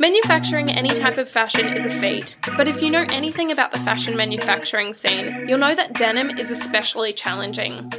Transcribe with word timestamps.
Manufacturing 0.00 0.70
any 0.70 0.90
type 0.90 1.18
of 1.18 1.28
fashion 1.28 1.74
is 1.76 1.84
a 1.84 1.90
feat, 1.90 2.38
but 2.56 2.68
if 2.68 2.80
you 2.80 2.88
know 2.88 3.04
anything 3.10 3.50
about 3.50 3.72
the 3.72 3.80
fashion 3.80 4.16
manufacturing 4.16 4.94
scene, 4.94 5.46
you'll 5.48 5.58
know 5.58 5.74
that 5.74 5.94
denim 5.94 6.30
is 6.30 6.52
especially 6.52 7.12
challenging. 7.12 7.92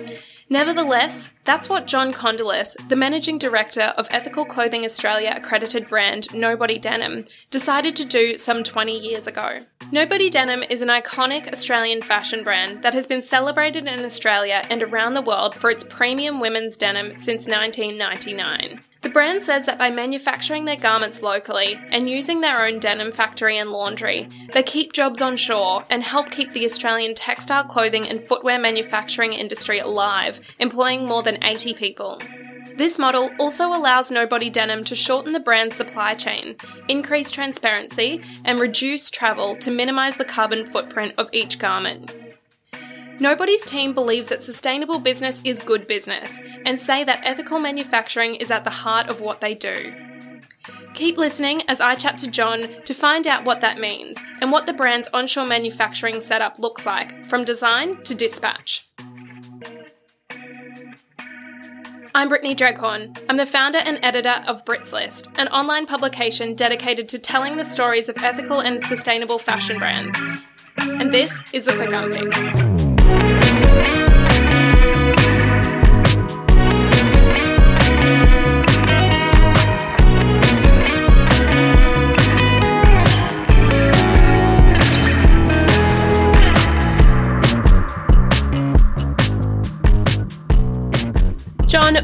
Nevertheless, 0.49 1.31
that's 1.44 1.67
what 1.67 1.88
John 1.88 2.13
Condilis, 2.13 2.76
the 2.88 2.96
managing 2.96 3.38
director 3.38 3.94
of 3.97 4.08
Ethical 4.12 4.46
Clothing 4.46 4.85
Australia 4.85 5.33
accredited 5.35 5.88
brand 5.88 6.33
Nobody 6.33 6.79
Denim, 6.79 7.26
decided 7.51 7.97
to 7.97 8.06
do 8.06 8.38
some 8.38 8.63
20 8.63 8.97
years 8.97 9.28
ago. 9.28 9.60
Nobody 9.92 10.29
Denim 10.29 10.63
is 10.70 10.81
an 10.81 10.88
iconic 10.88 11.52
Australian 11.52 12.02
fashion 12.02 12.44
brand 12.44 12.81
that 12.81 12.94
has 12.94 13.06
been 13.08 13.22
celebrated 13.22 13.88
in 13.88 14.06
Australia 14.06 14.66
and 14.70 14.81
around 14.81 15.13
the 15.13 15.22
world 15.22 15.54
for 15.54 15.70
its 15.70 15.84
premium 15.84 16.40
women's 16.40 16.77
denim 16.77 17.20
since 17.20 17.48
1999. 17.48 18.80
The 19.02 19.09
brand 19.09 19.44
says 19.44 19.66
that 19.66 19.80
by 19.80 19.91
manufacturing 19.91 20.66
their 20.66 20.76
garments 20.76 21.22
locally 21.22 21.80
and 21.90 22.10
using 22.10 22.42
their 22.42 22.66
own 22.66 22.80
denim 22.80 23.14
factory 23.14 23.58
and 23.58 23.72
laundry, 23.72 24.28
they 24.52 24.62
keep 24.62 24.92
jobs 24.92 25.22
on 25.22 25.38
shore 25.38 25.86
and 25.90 26.04
help 26.04 26.30
keep 26.30 26.52
the 26.52 26.66
Australian 26.66 27.14
textile 27.14 27.64
clothing 27.64 28.09
and 28.09 28.22
footwear 28.28 28.59
manufacturing 28.59 29.32
industry 29.32 29.80
alive, 29.80 30.42
employing 30.59 31.06
more 31.06 31.23
than 31.23 31.42
80 31.42 31.76
people. 31.76 32.22
This 32.76 33.00
model 33.00 33.30
also 33.40 33.68
allows 33.68 34.12
Nobody 34.12 34.50
Denim 34.50 34.84
to 34.86 34.96
shorten 34.96 35.31
the 35.31 35.40
brand's 35.40 35.78
supply 35.78 36.14
chain, 36.16 36.58
increase 36.90 37.31
transparency, 37.31 38.22
and 38.44 38.59
reduce 38.59 39.09
travel 39.09 39.56
to 39.58 39.72
minimise 39.72 40.18
the 40.18 40.26
carbon 40.26 40.66
footprint 40.66 41.14
of 41.18 41.30
each 41.31 41.58
garment. 41.58 42.14
Nobody's 43.20 43.66
team 43.66 43.94
believes 43.94 44.30
that 44.30 44.41
sustainable 44.41 45.00
business 45.00 45.41
is 45.44 45.59
good 45.59 45.88
business 45.88 46.40
and 46.66 46.80
say 46.80 47.04
that 47.04 47.20
ethical 47.23 47.59
manufacturing 47.59 48.36
is 48.36 48.50
at 48.50 48.64
the 48.64 48.70
heart 48.70 49.09
of 49.09 49.20
what 49.20 49.42
they 49.42 49.54
do. 49.54 49.94
Keep 50.94 51.18
listening 51.18 51.62
as 51.68 51.82
I 51.82 51.95
chat 51.95 52.18
to 52.20 52.32
John 52.32 52.81
to 52.86 52.94
find 52.94 53.28
out 53.28 53.44
what 53.44 53.59
that 53.59 53.78
means 53.78 54.22
and 54.42 54.52
what 54.52 54.66
the 54.66 54.73
brand's 54.73 55.09
onshore 55.14 55.45
manufacturing 55.45 56.22
setup 56.22 56.59
looks 56.59 56.86
like, 56.86 57.25
from 57.25 57.44
design 57.44 58.02
to 58.03 58.16
dispatch. 58.16 58.88
I'm 62.16 62.30
Brittany 62.30 62.56
Dreghorn. 62.56 63.17
I'm 63.30 63.38
the 63.38 63.45
founder 63.45 63.80
and 63.80 64.00
editor 64.02 64.44
of 64.47 64.66
Brits 64.66 64.94
List, 64.94 65.30
an 65.36 65.47
online 65.50 65.86
publication 65.86 66.56
dedicated 66.56 67.08
to 67.09 67.20
telling 67.20 67.58
the 67.58 67.66
stories 67.66 68.09
of 68.09 68.17
ethical 68.17 68.62
and 68.62 68.84
sustainable 68.84 69.40
fashion 69.40 69.78
brands. 69.78 70.20
And 70.80 71.12
this 71.12 71.44
is 71.53 71.66
the 71.66 71.75
Quick 71.75 71.92
Unpick. 71.92 72.69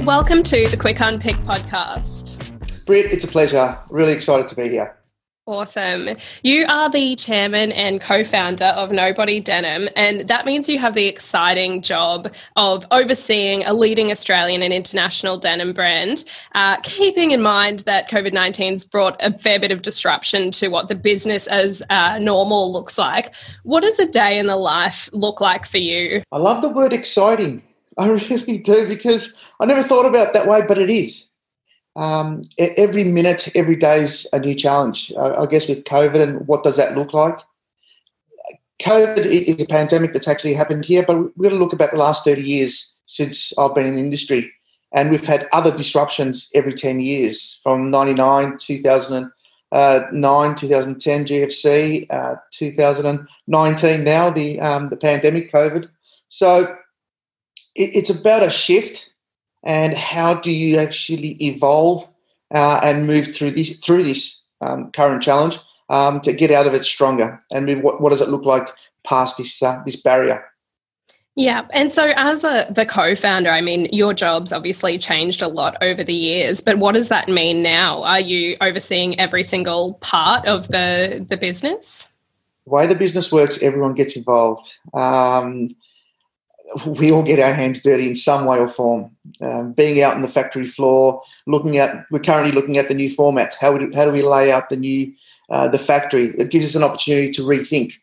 Welcome 0.06 0.44
to 0.44 0.68
the 0.68 0.78
Quick 0.78 0.98
Unpick 0.98 1.36
podcast. 1.46 2.38
Britt, 2.86 3.12
it's 3.12 3.24
a 3.24 3.28
pleasure. 3.28 3.76
Really 3.90 4.14
excited 4.14 4.48
to 4.50 4.56
be 4.56 4.70
here. 4.70 4.96
Awesome. 5.48 6.10
You 6.44 6.66
are 6.70 6.92
the 6.92 7.16
chairman 7.16 7.72
and 7.72 8.00
co 8.00 8.24
founder 8.24 8.66
of 8.66 8.92
Nobody 8.92 9.40
Denim, 9.40 9.90
and 9.96 10.28
that 10.28 10.46
means 10.46 10.70
you 10.70 10.78
have 10.78 10.94
the 10.94 11.08
exciting 11.08 11.82
job 11.82 12.32
of 12.56 12.86
overseeing 12.92 13.64
a 13.66 13.74
leading 13.74 14.12
Australian 14.12 14.62
and 14.62 14.72
international 14.72 15.38
denim 15.38 15.74
brand, 15.74 16.24
uh, 16.54 16.78
keeping 16.82 17.32
in 17.32 17.42
mind 17.42 17.80
that 17.82 18.08
COVID 18.08 18.32
19's 18.32 18.86
brought 18.86 19.18
a 19.24 19.36
fair 19.36 19.60
bit 19.60 19.72
of 19.72 19.82
disruption 19.82 20.52
to 20.52 20.68
what 20.68 20.88
the 20.88 20.96
business 20.96 21.48
as 21.48 21.82
uh, 21.90 22.20
normal 22.20 22.72
looks 22.72 23.00
like. 23.00 23.34
What 23.64 23.82
does 23.82 23.98
a 23.98 24.08
day 24.08 24.38
in 24.38 24.46
the 24.46 24.58
life 24.58 25.10
look 25.14 25.42
like 25.42 25.66
for 25.66 25.80
you? 25.80 26.22
I 26.32 26.38
love 26.38 26.62
the 26.62 26.70
word 26.70 26.94
exciting. 26.94 27.64
I 27.98 28.10
really 28.10 28.58
do 28.58 28.88
because 28.88 29.36
I 29.60 29.66
never 29.66 29.84
thought 29.84 30.06
about 30.06 30.34
that 30.34 30.48
way, 30.48 30.62
but 30.68 30.78
it 30.78 30.90
is 30.90 31.30
um, 31.96 32.44
every 32.58 33.06
minute, 33.06 33.50
every 33.56 33.76
day 33.76 34.02
is 34.02 34.28
a 34.34 34.40
new 34.40 34.56
challenge. 34.56 35.14
I 35.18 35.46
guess 35.46 35.68
with 35.68 35.86
COVID 35.86 36.22
and 36.22 36.48
what 36.48 36.64
does 36.64 36.76
that 36.78 36.98
look 36.98 37.14
like? 37.14 37.40
COVID 38.82 39.26
is 39.26 39.62
a 39.62 39.66
pandemic 39.66 40.12
that's 40.12 40.28
actually 40.28 40.54
happened 40.54 40.84
here, 40.84 41.04
but 41.04 41.18
we've 41.18 41.44
got 41.44 41.50
to 41.50 41.56
look 41.56 41.74
about 41.74 41.92
the 41.92 41.98
last 41.98 42.26
30 42.26 42.42
years 42.42 42.92
since 43.06 43.58
I've 43.58 43.74
been 43.74 43.86
in 43.86 43.96
the 43.96 44.02
industry. 44.02 44.52
And 44.92 45.10
we've 45.10 45.26
had 45.26 45.48
other 45.54 45.76
disruptions 45.76 46.50
every 46.54 46.74
10 46.74 47.00
years 47.00 47.60
from 47.64 47.90
99, 47.90 48.58
2009, 48.58 50.56
2010, 50.56 51.26
GFC, 51.26 52.08
uh, 52.10 52.36
2019 52.52 54.04
now, 54.04 54.30
the, 54.30 54.60
um, 54.60 54.90
the 54.90 54.98
pandemic, 54.98 55.52
COVID. 55.52 55.90
So 56.30 56.78
it's 57.76 58.10
about 58.10 58.44
a 58.44 58.50
shift 58.50 59.10
and 59.64 59.94
how 59.94 60.34
do 60.34 60.52
you 60.52 60.78
actually 60.78 61.32
evolve 61.44 62.08
uh, 62.54 62.80
and 62.84 63.08
move 63.08 63.36
through 63.36 63.52
this 63.52 63.78
through 63.80 64.04
this 64.04 64.42
um, 64.62 64.92
current 64.92 65.22
challenge 65.22 65.60
um, 65.90 66.22
to 66.22 66.34
get 66.34 66.52
out 66.52 66.68
of 66.68 66.74
it 66.74 66.86
stronger 66.86 67.40
and 67.52 67.84
what, 67.84 68.02
what 68.02 68.10
does 68.10 68.22
it 68.22 68.30
look 68.30 68.46
like 68.46 68.70
past 69.04 69.38
this 69.38 69.62
uh, 69.62 69.82
this 69.86 70.02
barrier 70.02 70.44
yeah. 71.38 71.68
And 71.74 71.92
so, 71.92 72.14
as 72.16 72.46
a, 72.46 72.66
the 72.70 72.86
co 72.86 73.14
founder, 73.14 73.50
I 73.50 73.60
mean, 73.60 73.90
your 73.92 74.14
job's 74.14 74.54
obviously 74.54 74.98
changed 74.98 75.42
a 75.42 75.50
lot 75.50 75.76
over 75.82 76.02
the 76.02 76.14
years, 76.14 76.62
but 76.62 76.78
what 76.78 76.96
does 76.96 77.10
that 77.10 77.28
mean 77.28 77.62
now? 77.62 78.04
Are 78.04 78.22
you 78.22 78.56
overseeing 78.62 79.20
every 79.20 79.44
single 79.44 79.96
part 79.96 80.48
of 80.48 80.70
the, 80.70 81.26
the 81.28 81.36
business? 81.36 82.10
The 82.66 82.72
way 82.72 82.88
the 82.88 82.96
business 82.96 83.34
works, 83.34 83.62
everyone 83.62 83.96
gets 83.96 84.16
involved. 84.16 84.74
Um, 84.94 85.76
we 86.86 87.12
all 87.12 87.24
get 87.24 87.40
our 87.40 87.54
hands 87.54 87.82
dirty 87.82 88.08
in 88.08 88.16
some 88.16 88.46
way 88.46 88.58
or 88.58 88.68
form. 88.68 89.12
Um, 89.42 89.74
being 89.74 90.02
out 90.02 90.16
on 90.16 90.22
the 90.22 90.28
factory 90.28 90.66
floor, 90.66 91.22
looking 91.46 91.78
at, 91.78 92.06
we're 92.12 92.20
currently 92.20 92.52
looking 92.52 92.78
at 92.78 92.88
the 92.88 92.96
new 92.96 93.10
formats. 93.10 93.56
How, 93.60 93.78
do, 93.78 93.92
how 93.94 94.06
do 94.06 94.12
we 94.12 94.22
lay 94.22 94.52
out 94.52 94.70
the 94.70 94.78
new, 94.78 95.14
uh, 95.50 95.68
the 95.68 95.80
factory? 95.80 96.28
It 96.28 96.50
gives 96.50 96.66
us 96.66 96.76
an 96.76 96.84
opportunity 96.84 97.32
to 97.34 97.44
rethink. 97.44 97.94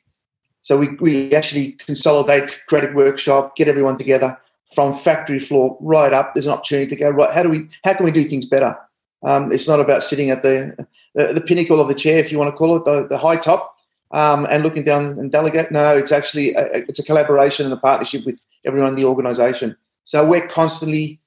So 0.62 0.78
we, 0.78 0.89
we 1.00 1.34
actually 1.34 1.73
consolidate, 1.73 2.61
creative 2.69 2.95
workshop, 2.95 3.56
get 3.56 3.69
everyone 3.69 3.99
together 3.99 4.39
from 4.75 4.94
factory 4.94 5.39
floor 5.39 5.77
right 5.81 6.12
up. 6.12 6.34
There's 6.34 6.47
an 6.47 6.53
opportunity 6.53 6.89
to 6.91 6.97
go 6.97 7.11
right. 7.11 7.34
How 7.34 7.43
do 7.43 7.49
we? 7.49 7.69
How 7.84 7.94
can 7.94 8.05
we 8.05 8.12
do 8.12 8.25
things 8.25 8.47
better? 8.47 8.79
Um, 9.25 9.53
it's 9.53 9.69
not 9.69 9.81
about 9.81 10.03
sitting 10.03 10.31
at 10.31 10.43
the, 10.43 10.87
the, 11.15 11.33
the 11.33 11.41
pinnacle 11.41 11.81
of 11.81 11.89
the 11.89 11.94
chair, 11.94 12.19
if 12.19 12.33
you 12.33 12.39
want 12.39 12.50
to 12.50 12.56
call 12.56 12.77
it, 12.77 12.84
the, 12.84 13.06
the 13.06 13.19
high 13.19 13.37
top, 13.37 13.77
um, 14.12 14.47
and 14.50 14.62
looking 14.62 14.83
down 14.83 15.05
and 15.05 15.31
delegate. 15.31 15.71
No, 15.71 15.97
it's 15.97 16.11
actually 16.11 16.55
a, 16.55 16.79
it's 16.89 16.99
a 16.99 17.05
collaboration 17.05 17.65
and 17.65 17.73
a 17.75 17.77
partnership 17.77 18.25
with 18.25 18.41
everyone 18.65 18.91
in 18.91 18.97
the 18.97 19.05
organization. 19.05 19.77
So 20.05 20.25
we're 20.27 20.47
constantly 20.47 21.21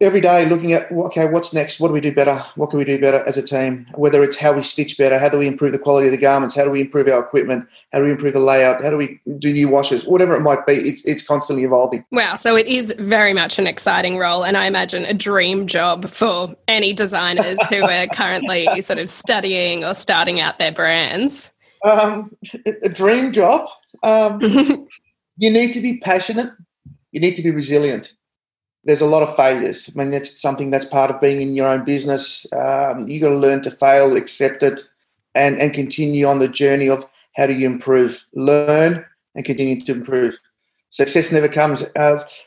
every 0.00 0.20
day 0.20 0.44
looking 0.44 0.72
at 0.74 0.90
okay 0.92 1.26
what's 1.26 1.54
next? 1.54 1.80
What 1.80 1.88
do 1.88 1.94
we 1.94 2.00
do 2.00 2.12
better? 2.12 2.36
What 2.54 2.70
can 2.70 2.78
we 2.78 2.84
do 2.84 3.00
better 3.00 3.24
as 3.26 3.38
a 3.38 3.42
team? 3.42 3.86
Whether 3.94 4.22
it's 4.22 4.36
how 4.36 4.52
we 4.52 4.62
stitch 4.62 4.98
better 4.98 5.18
how 5.18 5.28
do 5.28 5.38
we 5.38 5.46
improve 5.46 5.72
the 5.72 5.78
quality 5.78 6.08
of 6.08 6.12
the 6.12 6.18
garments? 6.18 6.54
How 6.54 6.64
do 6.64 6.70
we 6.70 6.80
improve 6.80 7.08
our 7.08 7.20
equipment? 7.20 7.66
How 7.92 8.00
do 8.00 8.04
we 8.04 8.10
improve 8.10 8.34
the 8.34 8.40
layout? 8.40 8.84
How 8.84 8.90
do 8.90 8.96
we 8.96 9.20
do 9.38 9.52
new 9.52 9.68
washes? 9.68 10.04
Whatever 10.04 10.36
it 10.36 10.42
might 10.42 10.66
be 10.66 10.74
it's, 10.74 11.04
it's 11.04 11.22
constantly 11.22 11.64
evolving. 11.64 12.04
Wow 12.10 12.36
so 12.36 12.56
it 12.56 12.66
is 12.66 12.94
very 12.98 13.32
much 13.32 13.58
an 13.58 13.66
exciting 13.66 14.18
role 14.18 14.44
and 14.44 14.56
i 14.56 14.66
imagine 14.66 15.04
a 15.04 15.14
dream 15.14 15.66
job 15.66 16.08
for 16.08 16.54
any 16.68 16.92
designers 16.92 17.58
who 17.68 17.82
are 17.82 18.06
currently 18.14 18.82
sort 18.82 18.98
of 18.98 19.08
studying 19.08 19.84
or 19.84 19.94
starting 19.94 20.40
out 20.40 20.58
their 20.58 20.72
brands. 20.72 21.50
Um, 21.84 22.36
a 22.82 22.88
dream 22.88 23.32
job? 23.32 23.68
Um, 24.02 24.88
you 25.36 25.50
need 25.50 25.72
to 25.72 25.80
be 25.80 25.98
passionate. 25.98 26.52
You 27.12 27.20
need 27.20 27.36
to 27.36 27.42
be 27.42 27.50
resilient. 27.50 28.12
There's 28.84 29.00
a 29.00 29.06
lot 29.06 29.22
of 29.22 29.34
failures. 29.34 29.90
I 29.92 29.98
mean, 29.98 30.10
that's 30.10 30.40
something 30.40 30.70
that's 30.70 30.86
part 30.86 31.10
of 31.10 31.20
being 31.20 31.40
in 31.40 31.56
your 31.56 31.68
own 31.68 31.84
business. 31.84 32.46
Um, 32.52 33.08
you 33.08 33.20
got 33.20 33.30
to 33.30 33.36
learn 33.36 33.62
to 33.62 33.70
fail, 33.70 34.16
accept 34.16 34.62
it, 34.62 34.82
and 35.34 35.58
and 35.58 35.74
continue 35.74 36.26
on 36.26 36.38
the 36.38 36.48
journey 36.48 36.88
of 36.88 37.06
how 37.34 37.46
do 37.46 37.52
you 37.52 37.66
improve, 37.66 38.24
learn, 38.34 39.04
and 39.34 39.44
continue 39.44 39.80
to 39.80 39.92
improve. 39.92 40.38
Success 40.90 41.32
never 41.32 41.48
comes. 41.48 41.84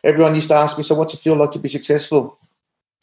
Everyone 0.04 0.34
used 0.34 0.48
to 0.50 0.56
ask 0.56 0.78
me, 0.78 0.84
so 0.84 0.96
what's 0.96 1.14
it 1.14 1.20
feel 1.20 1.36
like 1.36 1.52
to 1.52 1.60
be 1.60 1.70
successful? 1.70 2.40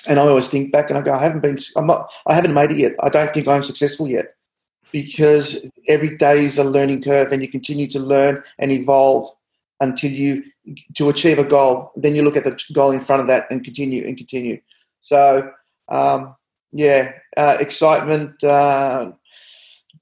And 0.07 0.19
I 0.19 0.23
always 0.23 0.49
think 0.49 0.73
back 0.73 0.91
and 0.91 0.99
I 0.99 1.03
go, 1.03 1.13
I 1.13 1.19
haven't 1.19 1.41
been, 1.41 1.59
I'm 1.77 1.87
not, 1.87 2.11
I 2.27 2.35
haven't 2.35 2.55
made 2.55 2.73
it 2.73 2.79
yet. 2.79 2.95
I 3.01 3.09
don't 3.09 3.33
think 3.33 3.47
I'm 3.47 3.63
successful 3.63 4.09
yet 4.09 4.35
because 4.93 5.59
every 5.89 6.17
day 6.17 6.45
is 6.45 6.59
a 6.59 6.65
learning 6.65 7.03
curve 7.03 7.33
and 7.33 7.43
you 7.43 7.49
continue 7.49 7.87
to 7.89 8.01
learn 8.01 8.43
and 8.59 8.73
evolve 8.73 9.31
until 9.81 10.11
you 10.11 10.43
to 10.97 11.09
achieve 11.09 11.39
a 11.39 11.45
goal. 11.45 11.93
Then 11.97 12.15
you 12.15 12.23
look 12.23 12.37
at 12.37 12.45
the 12.45 12.61
goal 12.73 12.91
in 12.91 13.01
front 13.01 13.21
of 13.23 13.29
that 13.29 13.47
and 13.51 13.63
continue 13.63 14.07
and 14.07 14.17
continue. 14.17 14.61
So 15.01 15.51
um, 15.89 16.35
yeah, 16.73 17.13
uh, 17.37 17.57
excitement, 17.61 18.43
uh, 18.43 19.13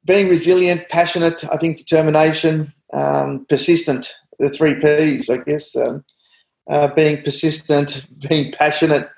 being 0.04 0.28
resilient, 0.28 0.88
passionate. 0.88 1.44
I 1.50 1.56
think 1.56 1.78
determination, 1.78 2.72
um, 2.92 3.46
persistent. 3.48 4.14
The 4.38 4.50
three 4.50 4.74
P's, 4.74 5.30
I 5.30 5.38
guess. 5.38 5.76
Um, 5.76 6.04
uh, 6.68 6.88
being 6.88 7.22
persistent, 7.22 8.06
being 8.28 8.52
passionate, 8.52 9.08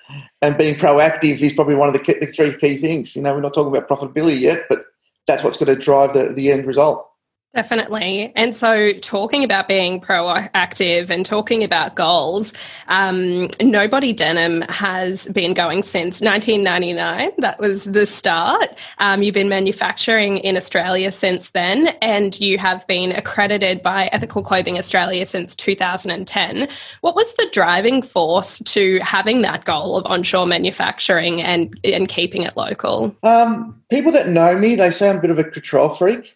and 0.42 0.58
being 0.58 0.74
proactive 0.74 1.40
is 1.40 1.54
probably 1.54 1.74
one 1.74 1.88
of 1.88 1.94
the, 1.94 2.00
key, 2.00 2.18
the 2.18 2.26
three 2.26 2.56
key 2.56 2.76
things. 2.78 3.16
You 3.16 3.22
know, 3.22 3.32
we're 3.32 3.40
not 3.40 3.54
talking 3.54 3.74
about 3.74 3.88
profitability 3.88 4.40
yet, 4.40 4.64
but 4.68 4.84
that's 5.26 5.42
what's 5.42 5.56
going 5.56 5.74
to 5.74 5.80
drive 5.80 6.12
the, 6.12 6.32
the 6.32 6.50
end 6.50 6.66
result. 6.66 7.08
Definitely. 7.56 8.32
And 8.36 8.54
so, 8.54 8.92
talking 9.00 9.42
about 9.42 9.66
being 9.66 9.98
proactive 9.98 11.08
and 11.08 11.24
talking 11.24 11.64
about 11.64 11.94
goals, 11.94 12.52
um, 12.88 13.48
Nobody 13.62 14.12
Denim 14.12 14.60
has 14.68 15.26
been 15.28 15.54
going 15.54 15.82
since 15.82 16.20
1999. 16.20 17.30
That 17.38 17.58
was 17.58 17.86
the 17.86 18.04
start. 18.04 18.78
Um, 18.98 19.22
you've 19.22 19.32
been 19.32 19.48
manufacturing 19.48 20.36
in 20.36 20.54
Australia 20.54 21.10
since 21.10 21.48
then, 21.52 21.96
and 22.02 22.38
you 22.38 22.58
have 22.58 22.86
been 22.88 23.12
accredited 23.12 23.80
by 23.80 24.10
Ethical 24.12 24.42
Clothing 24.42 24.76
Australia 24.76 25.24
since 25.24 25.54
2010. 25.56 26.68
What 27.00 27.16
was 27.16 27.32
the 27.36 27.48
driving 27.52 28.02
force 28.02 28.58
to 28.58 28.98
having 28.98 29.40
that 29.42 29.64
goal 29.64 29.96
of 29.96 30.04
onshore 30.04 30.46
manufacturing 30.46 31.40
and, 31.40 31.74
and 31.84 32.06
keeping 32.06 32.42
it 32.42 32.54
local? 32.54 33.16
Um, 33.22 33.80
people 33.88 34.12
that 34.12 34.28
know 34.28 34.58
me, 34.58 34.74
they 34.74 34.90
say 34.90 35.08
I'm 35.08 35.16
a 35.16 35.20
bit 35.22 35.30
of 35.30 35.38
a 35.38 35.44
control 35.44 35.88
freak 35.88 36.35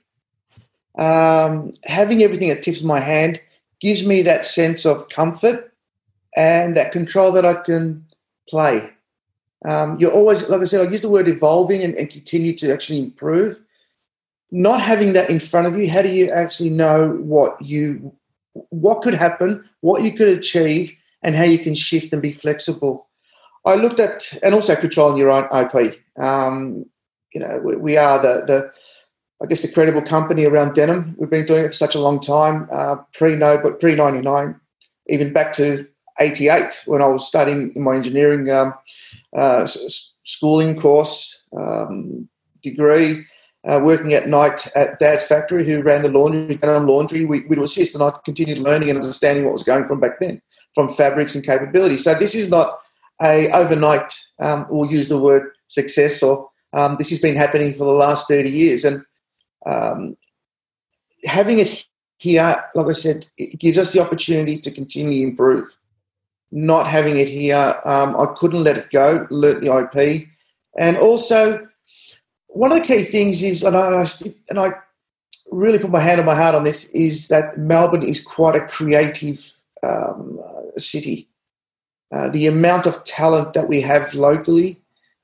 um, 0.99 1.71
having 1.85 2.23
everything 2.23 2.51
at 2.51 2.63
tips 2.63 2.81
of 2.81 2.87
my 2.87 3.01
hand 3.01 3.41
gives 3.81 4.07
me 4.07 4.23
that 4.23 4.45
sense 4.45 4.85
of 4.85 5.09
comfort 5.09 5.73
and 6.37 6.77
that 6.77 6.93
control 6.93 7.33
that 7.33 7.45
I 7.45 7.55
can 7.55 8.05
play. 8.49 8.91
Um, 9.69 9.99
you're 9.99 10.13
always, 10.13 10.49
like 10.49 10.63
I 10.63 10.65
said, 10.65 10.87
I 10.87 10.91
use 10.91 11.03
the 11.03 11.09
word 11.09 11.29
evolving 11.29 11.83
and, 11.83 11.95
and, 11.95 12.09
continue 12.09 12.57
to 12.57 12.73
actually 12.73 12.99
improve. 12.99 13.61
Not 14.51 14.81
having 14.81 15.13
that 15.13 15.29
in 15.29 15.39
front 15.39 15.67
of 15.67 15.79
you, 15.79 15.91
how 15.91 16.03
do 16.03 16.09
you 16.09 16.31
actually 16.31 16.71
know 16.71 17.11
what 17.21 17.61
you, 17.61 18.15
what 18.71 19.03
could 19.03 19.15
happen, 19.15 19.69
what 19.81 20.03
you 20.03 20.13
could 20.13 20.29
achieve, 20.29 20.97
and 21.23 21.37
how 21.37 21.45
you 21.45 21.59
can 21.59 21.75
shift 21.75 22.13
and 22.13 22.23
be 22.23 22.33
flexible? 22.33 23.07
I 23.67 23.75
looked 23.75 24.01
at, 24.01 24.33
and 24.43 24.55
also 24.55 24.75
controlling 24.75 25.19
your 25.19 25.31
own 25.31 25.45
IP. 25.55 26.01
Um, 26.19 26.87
you 27.35 27.41
know, 27.41 27.61
we, 27.63 27.77
we 27.77 27.97
are 27.97 28.19
the 28.19 28.45
the 28.47 28.73
I 29.43 29.47
guess, 29.47 29.63
the 29.63 29.73
credible 29.73 30.03
company 30.03 30.45
around 30.45 30.75
denim. 30.75 31.15
We've 31.19 31.31
been 31.31 31.47
doing 31.47 31.65
it 31.65 31.69
for 31.69 31.75
such 31.75 31.95
a 31.95 32.01
long 32.01 32.21
time, 32.21 32.69
uh, 32.71 32.97
pre 33.15 33.37
no, 33.37 33.59
but 33.59 33.81
pre 33.81 33.95
ninety 33.95 34.21
nine, 34.21 34.61
even 35.09 35.33
back 35.33 35.53
to 35.55 35.87
eighty 36.21 36.49
eight 36.49 36.83
when 36.87 37.01
I 37.01 37.07
was 37.07 37.27
studying 37.27 37.73
in 37.75 37.83
my 37.83 37.97
engineering 37.97 38.51
um, 38.51 38.75
uh, 39.35 39.67
schooling 40.25 40.79
course 40.79 41.45
um, 41.57 42.29
degree. 42.63 43.25
Uh, 43.69 43.79
working 43.83 44.15
at 44.15 44.27
night 44.27 44.67
at 44.75 44.99
Dad's 44.99 45.27
factory, 45.27 45.67
who 45.67 45.83
ran 45.83 46.01
the 46.01 46.09
laundry, 46.09 46.55
denim 46.55 46.87
laundry, 46.87 47.27
we, 47.27 47.41
would 47.41 47.59
assist, 47.59 47.95
and 47.95 48.03
I 48.03 48.11
continued 48.25 48.57
learning 48.57 48.89
and 48.89 48.99
understanding 48.99 49.45
what 49.45 49.53
was 49.53 49.63
going 49.63 49.87
from 49.87 50.01
back 50.01 50.19
then, 50.19 50.41
from 50.75 50.91
fabrics 50.95 51.35
and 51.35 51.45
capability. 51.45 51.99
So 51.99 52.15
this 52.15 52.35
is 52.35 52.49
not 52.49 52.79
a 53.23 53.51
overnight. 53.51 54.11
Um, 54.43 54.65
we'll 54.71 54.91
use 54.91 55.09
the 55.09 55.19
word 55.19 55.51
success, 55.69 56.23
or 56.23 56.49
um, 56.73 56.97
this 56.99 57.11
has 57.11 57.19
been 57.19 57.37
happening 57.37 57.75
for 57.75 57.85
the 57.85 57.91
last 57.91 58.29
thirty 58.29 58.51
years, 58.51 58.83
and 58.87 59.05
um, 59.67 60.17
having 61.25 61.59
it 61.59 61.87
here, 62.19 62.65
like 62.75 62.87
I 62.87 62.93
said, 62.93 63.27
it 63.39 63.59
gives 63.59 63.79
us 63.79 63.93
the 63.93 64.01
opportunity 64.01 64.59
to 64.59 64.71
continue 64.71 65.23
to 65.23 65.31
improve. 65.31 65.77
Not 66.53 66.87
having 66.87 67.19
it 67.19 67.29
here, 67.29 67.81
um, 67.85 68.17
I 68.19 68.27
couldn't 68.35 68.65
let 68.65 68.77
it 68.77 68.91
go, 68.91 69.27
learnt 69.31 69.63
the 69.63 69.91
IP. 69.95 70.29
And 70.79 70.97
also, 70.99 71.67
one 72.49 72.73
of 72.73 72.79
the 72.79 72.87
key 72.87 73.05
things 73.05 73.43
is, 73.43 73.63
and 73.63 73.77
I, 73.77 74.07
and 74.49 74.59
I 74.59 74.73
really 75.51 75.79
put 75.79 75.91
my 75.91 76.01
hand 76.01 76.21
on 76.21 76.27
my 76.27 76.35
heart 76.35 76.55
on 76.55 76.65
this, 76.65 76.87
is 76.89 77.29
that 77.29 77.57
Melbourne 77.57 78.03
is 78.03 78.23
quite 78.23 78.57
a 78.57 78.67
creative 78.67 79.39
um, 79.83 80.39
city. 80.77 81.29
Uh, 82.13 82.29
the 82.29 82.49
amount 82.49 82.87
of 82.87 83.05
talent 83.05 83.55
that 83.55 83.69
we 83.69 83.81
have 83.81 84.13
locally, 84.15 84.81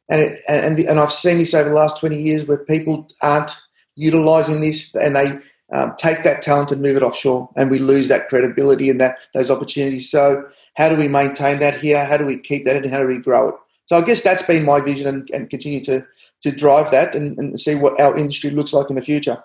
and 0.08 0.22
it, 0.22 0.40
and 0.48 0.76
the, 0.76 0.86
and 0.86 1.00
I've 1.00 1.12
seen 1.12 1.38
this 1.38 1.52
over 1.52 1.68
the 1.68 1.74
last 1.74 1.98
twenty 1.98 2.22
years, 2.22 2.46
where 2.46 2.58
people 2.58 3.08
aren't 3.22 3.50
utilizing 3.96 4.60
this 4.60 4.94
and 4.94 5.16
they 5.16 5.32
um, 5.72 5.94
take 5.98 6.22
that 6.22 6.42
talent 6.42 6.70
and 6.70 6.80
move 6.80 6.96
it 6.96 7.02
offshore 7.02 7.50
and 7.56 7.70
we 7.70 7.78
lose 7.78 8.08
that 8.08 8.28
credibility 8.28 8.88
and 8.88 9.00
that 9.00 9.16
those 9.34 9.50
opportunities 9.50 10.08
so 10.10 10.44
how 10.76 10.88
do 10.88 10.96
we 10.96 11.08
maintain 11.08 11.58
that 11.58 11.74
here 11.80 12.04
how 12.04 12.16
do 12.16 12.24
we 12.24 12.38
keep 12.38 12.64
that 12.64 12.76
and 12.76 12.92
how 12.92 13.00
do 13.00 13.06
we 13.06 13.18
grow 13.18 13.48
it 13.48 13.54
so 13.86 13.96
i 13.96 14.00
guess 14.00 14.20
that's 14.20 14.44
been 14.44 14.64
my 14.64 14.80
vision 14.80 15.08
and, 15.08 15.28
and 15.32 15.50
continue 15.50 15.82
to 15.82 16.06
to 16.40 16.52
drive 16.52 16.90
that 16.92 17.16
and, 17.16 17.36
and 17.38 17.58
see 17.58 17.74
what 17.74 18.00
our 18.00 18.16
industry 18.16 18.50
looks 18.50 18.72
like 18.72 18.88
in 18.90 18.96
the 18.96 19.02
future 19.02 19.42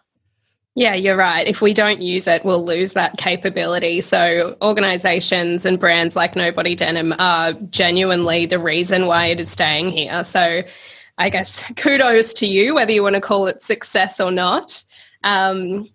yeah, 0.73 0.93
you're 0.93 1.17
right. 1.17 1.45
If 1.45 1.61
we 1.61 1.73
don't 1.73 2.01
use 2.01 2.27
it, 2.27 2.45
we'll 2.45 2.63
lose 2.63 2.93
that 2.93 3.17
capability. 3.17 3.99
So, 3.99 4.55
organizations 4.61 5.65
and 5.65 5.77
brands 5.77 6.15
like 6.15 6.37
Nobody 6.37 6.75
Denim 6.75 7.13
are 7.19 7.51
genuinely 7.51 8.45
the 8.45 8.57
reason 8.57 9.05
why 9.05 9.25
it 9.25 9.41
is 9.41 9.51
staying 9.51 9.91
here. 9.91 10.23
So, 10.23 10.61
I 11.21 11.29
guess 11.29 11.71
kudos 11.75 12.33
to 12.35 12.47
you, 12.47 12.73
whether 12.73 12.91
you 12.91 13.03
want 13.03 13.13
to 13.13 13.21
call 13.21 13.45
it 13.45 13.61
success 13.61 14.19
or 14.19 14.31
not. 14.31 14.83
Um, 15.23 15.87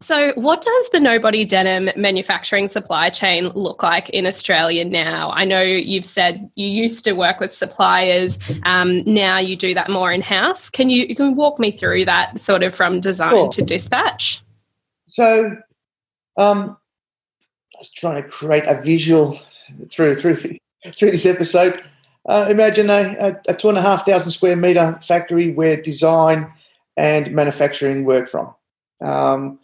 so, 0.00 0.32
what 0.34 0.60
does 0.60 0.90
the 0.90 1.00
Nobody 1.00 1.46
Denim 1.46 1.90
manufacturing 1.96 2.68
supply 2.68 3.08
chain 3.08 3.48
look 3.48 3.82
like 3.82 4.10
in 4.10 4.26
Australia 4.26 4.84
now? 4.84 5.32
I 5.32 5.46
know 5.46 5.62
you've 5.62 6.04
said 6.04 6.50
you 6.54 6.68
used 6.68 7.02
to 7.04 7.14
work 7.14 7.40
with 7.40 7.54
suppliers. 7.54 8.38
Um, 8.64 9.02
now 9.04 9.38
you 9.38 9.56
do 9.56 9.72
that 9.72 9.88
more 9.88 10.12
in 10.12 10.20
house. 10.20 10.68
Can 10.68 10.90
you, 10.90 11.06
you 11.06 11.16
can 11.16 11.34
walk 11.34 11.58
me 11.58 11.70
through 11.70 12.04
that 12.04 12.38
sort 12.38 12.62
of 12.62 12.74
from 12.74 13.00
design 13.00 13.32
sure. 13.32 13.48
to 13.48 13.62
dispatch? 13.62 14.42
So, 15.08 15.56
um, 16.36 16.76
I 17.74 17.78
was 17.78 17.90
trying 17.96 18.22
to 18.22 18.28
create 18.28 18.64
a 18.66 18.80
visual 18.82 19.40
through 19.90 20.14
through 20.16 20.36
through 20.36 21.10
this 21.10 21.24
episode. 21.24 21.82
Uh, 22.28 22.46
imagine 22.50 22.90
a, 22.90 23.40
a, 23.48 23.54
two 23.54 23.70
and 23.70 23.78
a 23.78 23.82
half 23.82 24.04
thousand 24.04 24.30
square 24.30 24.54
meter 24.54 24.98
factory 25.02 25.50
where 25.50 25.80
design 25.80 26.52
and 26.98 27.32
manufacturing 27.32 28.04
work 28.04 28.28
from. 28.28 28.54
Um, 29.00 29.58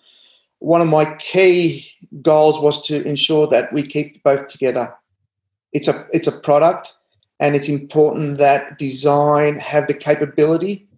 one 0.60 0.80
of 0.80 0.88
my 0.88 1.14
key 1.16 1.90
goals 2.22 2.58
was 2.58 2.86
to 2.86 3.04
ensure 3.04 3.46
that 3.48 3.70
we 3.72 3.82
keep 3.82 4.22
both 4.22 4.48
together. 4.48 4.96
It's 5.72 5.88
a 5.88 6.06
it's 6.14 6.26
a 6.26 6.32
product, 6.40 6.94
and 7.38 7.54
it's 7.54 7.68
important 7.68 8.38
that 8.38 8.78
design 8.78 9.58
have 9.58 9.86
the 9.86 9.94
capability 9.94 10.88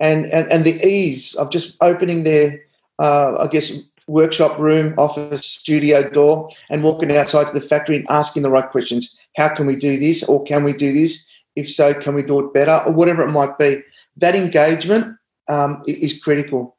and 0.00 0.26
and, 0.26 0.50
and 0.50 0.64
the 0.64 0.84
ease 0.84 1.36
of 1.36 1.52
just 1.52 1.76
opening 1.80 2.24
their 2.24 2.62
uh, 2.98 3.36
I 3.38 3.46
guess 3.46 3.82
workshop 4.08 4.58
room, 4.58 4.94
office, 4.98 5.46
studio 5.46 6.08
door, 6.08 6.50
and 6.68 6.82
walking 6.82 7.16
outside 7.16 7.46
to 7.46 7.52
the 7.52 7.60
factory 7.60 7.96
and 7.96 8.06
asking 8.10 8.42
the 8.42 8.50
right 8.50 8.68
questions. 8.68 9.16
How 9.36 9.54
can 9.54 9.66
we 9.66 9.76
do 9.76 9.98
this, 9.98 10.22
or 10.22 10.44
can 10.44 10.64
we 10.64 10.72
do 10.72 10.92
this? 10.92 11.24
If 11.56 11.68
so, 11.68 11.94
can 11.94 12.14
we 12.14 12.22
do 12.22 12.40
it 12.40 12.54
better, 12.54 12.80
or 12.86 12.92
whatever 12.92 13.22
it 13.26 13.32
might 13.32 13.58
be? 13.58 13.82
That 14.16 14.34
engagement 14.34 15.16
um, 15.48 15.82
is 15.86 16.18
critical. 16.22 16.76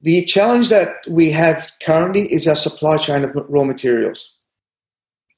The 0.00 0.24
challenge 0.24 0.68
that 0.68 1.06
we 1.08 1.30
have 1.30 1.72
currently 1.80 2.32
is 2.32 2.48
our 2.48 2.56
supply 2.56 2.98
chain 2.98 3.24
of 3.24 3.30
raw 3.48 3.64
materials. 3.64 4.34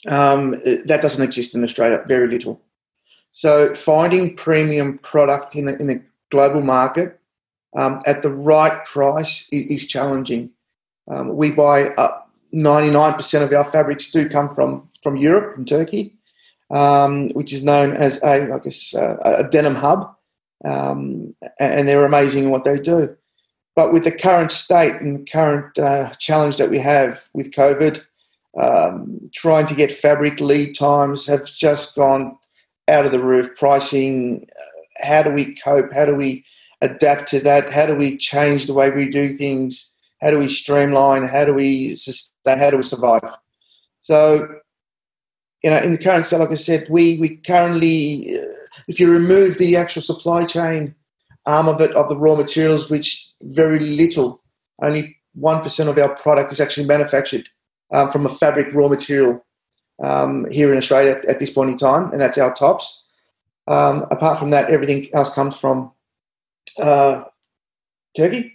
Um, 0.08 0.52
that 0.86 1.00
doesn't 1.02 1.22
exist 1.22 1.54
in 1.54 1.64
Australia, 1.64 2.02
very 2.06 2.28
little. 2.28 2.60
So 3.30 3.74
finding 3.74 4.36
premium 4.36 4.98
product 4.98 5.54
in 5.54 5.66
the, 5.66 5.76
in 5.78 5.90
a 5.90 6.00
global 6.30 6.62
market 6.62 7.20
um, 7.76 8.00
at 8.06 8.22
the 8.22 8.30
right 8.30 8.84
price 8.86 9.48
is, 9.50 9.82
is 9.82 9.86
challenging. 9.86 10.50
Um, 11.08 11.36
we 11.36 11.50
buy 11.50 11.88
uh, 11.88 12.20
99% 12.54 13.42
of 13.42 13.52
our 13.52 13.64
fabrics 13.64 14.10
do 14.10 14.28
come 14.28 14.54
from, 14.54 14.88
from 15.04 15.16
Europe, 15.16 15.54
from 15.54 15.64
Turkey, 15.64 16.16
um, 16.70 17.28
which 17.30 17.52
is 17.52 17.62
known 17.62 17.92
as 17.92 18.18
a, 18.24 18.52
I 18.52 18.58
guess, 18.58 18.92
uh, 18.94 19.18
a 19.22 19.44
denim 19.48 19.76
hub. 19.76 20.12
Um, 20.64 21.34
and 21.60 21.86
they're 21.86 22.06
amazing 22.06 22.44
in 22.44 22.50
what 22.50 22.64
they 22.64 22.80
do. 22.80 23.14
But 23.76 23.92
with 23.92 24.04
the 24.04 24.12
current 24.12 24.50
state 24.50 24.94
and 24.94 25.20
the 25.20 25.30
current 25.30 25.78
uh, 25.78 26.10
challenge 26.14 26.56
that 26.56 26.70
we 26.70 26.78
have 26.78 27.28
with 27.34 27.50
COVID, 27.50 28.02
um, 28.58 29.30
trying 29.34 29.66
to 29.66 29.74
get 29.74 29.92
fabric 29.92 30.40
lead 30.40 30.74
times 30.74 31.26
have 31.26 31.44
just 31.44 31.94
gone 31.94 32.38
out 32.88 33.04
of 33.04 33.12
the 33.12 33.22
roof. 33.22 33.54
Pricing, 33.56 34.46
uh, 34.58 35.06
how 35.06 35.22
do 35.22 35.30
we 35.30 35.54
cope? 35.56 35.92
How 35.92 36.06
do 36.06 36.14
we 36.14 36.44
adapt 36.80 37.28
to 37.30 37.40
that? 37.40 37.72
How 37.72 37.86
do 37.86 37.94
we 37.94 38.16
change 38.16 38.66
the 38.66 38.74
way 38.74 38.90
we 38.90 39.08
do 39.08 39.28
things? 39.28 39.90
How 40.22 40.30
do 40.30 40.38
we 40.38 40.48
streamline? 40.48 41.24
How 41.24 41.44
do 41.44 41.52
we 41.52 41.94
sustain? 41.94 42.58
How 42.58 42.70
do 42.70 42.76
we 42.76 42.82
survive? 42.82 43.36
So, 44.02 44.48
you 45.64 45.70
know, 45.70 45.78
in 45.78 45.92
the 45.92 45.98
current 45.98 46.26
state, 46.26 46.40
like 46.40 46.50
I 46.50 46.56
said, 46.56 46.86
we 46.90 47.16
we 47.16 47.36
currently, 47.36 48.38
uh, 48.38 48.44
if 48.86 49.00
you 49.00 49.10
remove 49.10 49.56
the 49.56 49.76
actual 49.76 50.02
supply 50.02 50.44
chain 50.44 50.94
arm 51.46 51.68
of 51.68 51.80
it 51.80 51.90
of 51.92 52.10
the 52.10 52.16
raw 52.16 52.36
materials, 52.36 52.90
which 52.90 53.26
very 53.40 53.80
little, 53.80 54.42
only 54.82 55.16
one 55.32 55.62
percent 55.62 55.88
of 55.88 55.96
our 55.96 56.14
product 56.16 56.52
is 56.52 56.60
actually 56.60 56.84
manufactured 56.86 57.48
um, 57.94 58.10
from 58.10 58.26
a 58.26 58.28
fabric 58.28 58.74
raw 58.74 58.88
material 58.88 59.42
um, 60.02 60.46
here 60.50 60.70
in 60.70 60.76
Australia 60.76 61.18
at 61.26 61.38
this 61.38 61.50
point 61.50 61.70
in 61.70 61.78
time, 61.78 62.12
and 62.12 62.20
that's 62.20 62.36
our 62.36 62.52
tops. 62.52 63.06
Um, 63.66 64.06
apart 64.10 64.38
from 64.38 64.50
that, 64.50 64.68
everything 64.68 65.08
else 65.14 65.30
comes 65.30 65.58
from 65.58 65.92
uh, 66.78 67.24
Turkey. 68.14 68.52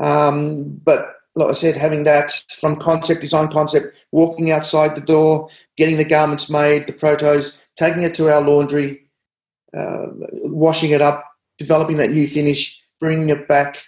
Um, 0.00 0.80
but 0.82 1.14
like 1.34 1.50
I 1.50 1.52
said, 1.52 1.76
having 1.76 2.04
that 2.04 2.30
from 2.48 2.76
concept, 2.76 3.20
design 3.20 3.48
concept, 3.48 3.94
walking 4.12 4.50
outside 4.50 4.96
the 4.96 5.02
door, 5.02 5.50
getting 5.78 5.96
the 5.96 6.04
garments 6.04 6.50
made, 6.50 6.86
the 6.86 6.92
protos, 6.92 7.56
taking 7.76 8.02
it 8.02 8.14
to 8.16 8.28
our 8.28 8.42
laundry, 8.42 9.08
uh, 9.76 10.06
washing 10.42 10.90
it 10.90 11.00
up, 11.00 11.24
developing 11.56 11.96
that 11.96 12.10
new 12.10 12.28
finish, 12.28 12.78
bringing 13.00 13.30
it 13.30 13.48
back, 13.48 13.84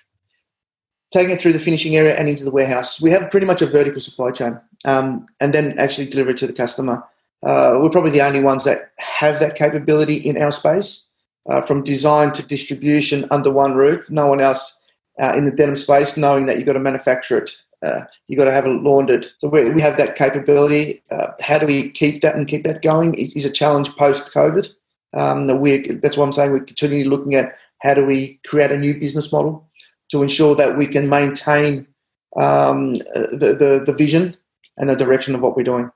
taking 1.13 1.35
it 1.35 1.41
through 1.41 1.53
the 1.53 1.59
finishing 1.59 1.97
area 1.97 2.17
and 2.17 2.29
into 2.29 2.45
the 2.45 2.51
warehouse. 2.51 3.01
We 3.01 3.11
have 3.11 3.31
pretty 3.31 3.47
much 3.47 3.61
a 3.61 3.67
vertical 3.67 4.01
supply 4.01 4.31
chain, 4.31 4.59
um, 4.85 5.27
and 5.41 5.53
then 5.53 5.79
actually 5.79 6.07
deliver 6.07 6.31
it 6.31 6.39
to 6.39 6.47
the 6.47 6.53
customer. 6.53 7.05
Uh, 7.43 7.79
we're 7.81 7.91
probably 7.91 8.13
the 8.13 8.23
only 8.23 8.41
ones 8.41 8.65
that 8.65 8.93
have 8.99 9.41
that 9.41 9.57
capability 9.57 10.17
in 10.17 10.41
our 10.41 10.53
space, 10.53 11.07
uh, 11.49 11.61
from 11.61 11.83
design 11.83 12.33
to 12.33 12.47
distribution 12.47 13.27
under 13.31 13.51
one 13.51 13.75
roof. 13.75 14.11
No 14.11 14.29
one 14.29 14.41
else 14.41 14.79
uh, 15.21 15.33
in 15.35 15.45
the 15.45 15.51
denim 15.51 15.77
space, 15.77 16.17
knowing 16.17 16.47
that 16.47 16.57
you've 16.57 16.67
got 16.67 16.75
to 16.75 16.81
manufacture 16.81 17.39
it, 17.39 17.51
uh, 17.85 18.05
you've 18.27 18.39
got 18.39 18.45
to 18.45 18.53
have 18.53 18.67
it 18.67 18.83
laundered. 18.83 19.27
So 19.39 19.49
we, 19.49 19.81
have 19.81 19.97
that 19.97 20.17
capability. 20.17 21.03
Uh, 21.11 21.29
how 21.41 21.59
do 21.59 21.67
we 21.67 21.91
keep 21.91 22.21
that 22.23 22.37
and 22.37 22.47
keep 22.47 22.65
that 22.65 22.83
going 22.83 23.15
is, 23.15 23.45
a 23.45 23.51
challenge 23.51 23.95
post 23.97 24.33
COVID. 24.35 24.71
Um, 25.15 25.47
that's 25.47 26.17
why 26.17 26.25
I'm 26.25 26.33
saying 26.33 26.53
we're 26.53 26.61
continually 26.61 27.05
looking 27.05 27.35
at 27.35 27.57
how 27.81 27.95
do 27.95 28.05
we 28.05 28.39
create 28.47 28.71
a 28.71 28.79
new 28.79 28.99
business 28.99 29.33
model 29.33 29.69
to 30.11 30.23
ensure 30.23 30.55
that 30.55 30.77
we 30.77 30.87
can 30.87 31.09
maintain 31.09 31.87
um, 32.39 32.95
the, 32.95 33.57
the, 33.59 33.83
the 33.87 33.95
vision 33.97 34.37
and 34.77 34.91
the 34.91 34.97
direction 34.97 35.35
of 35.35 35.41
what 35.41 35.57
we're 35.57 35.63
doing. 35.63 35.91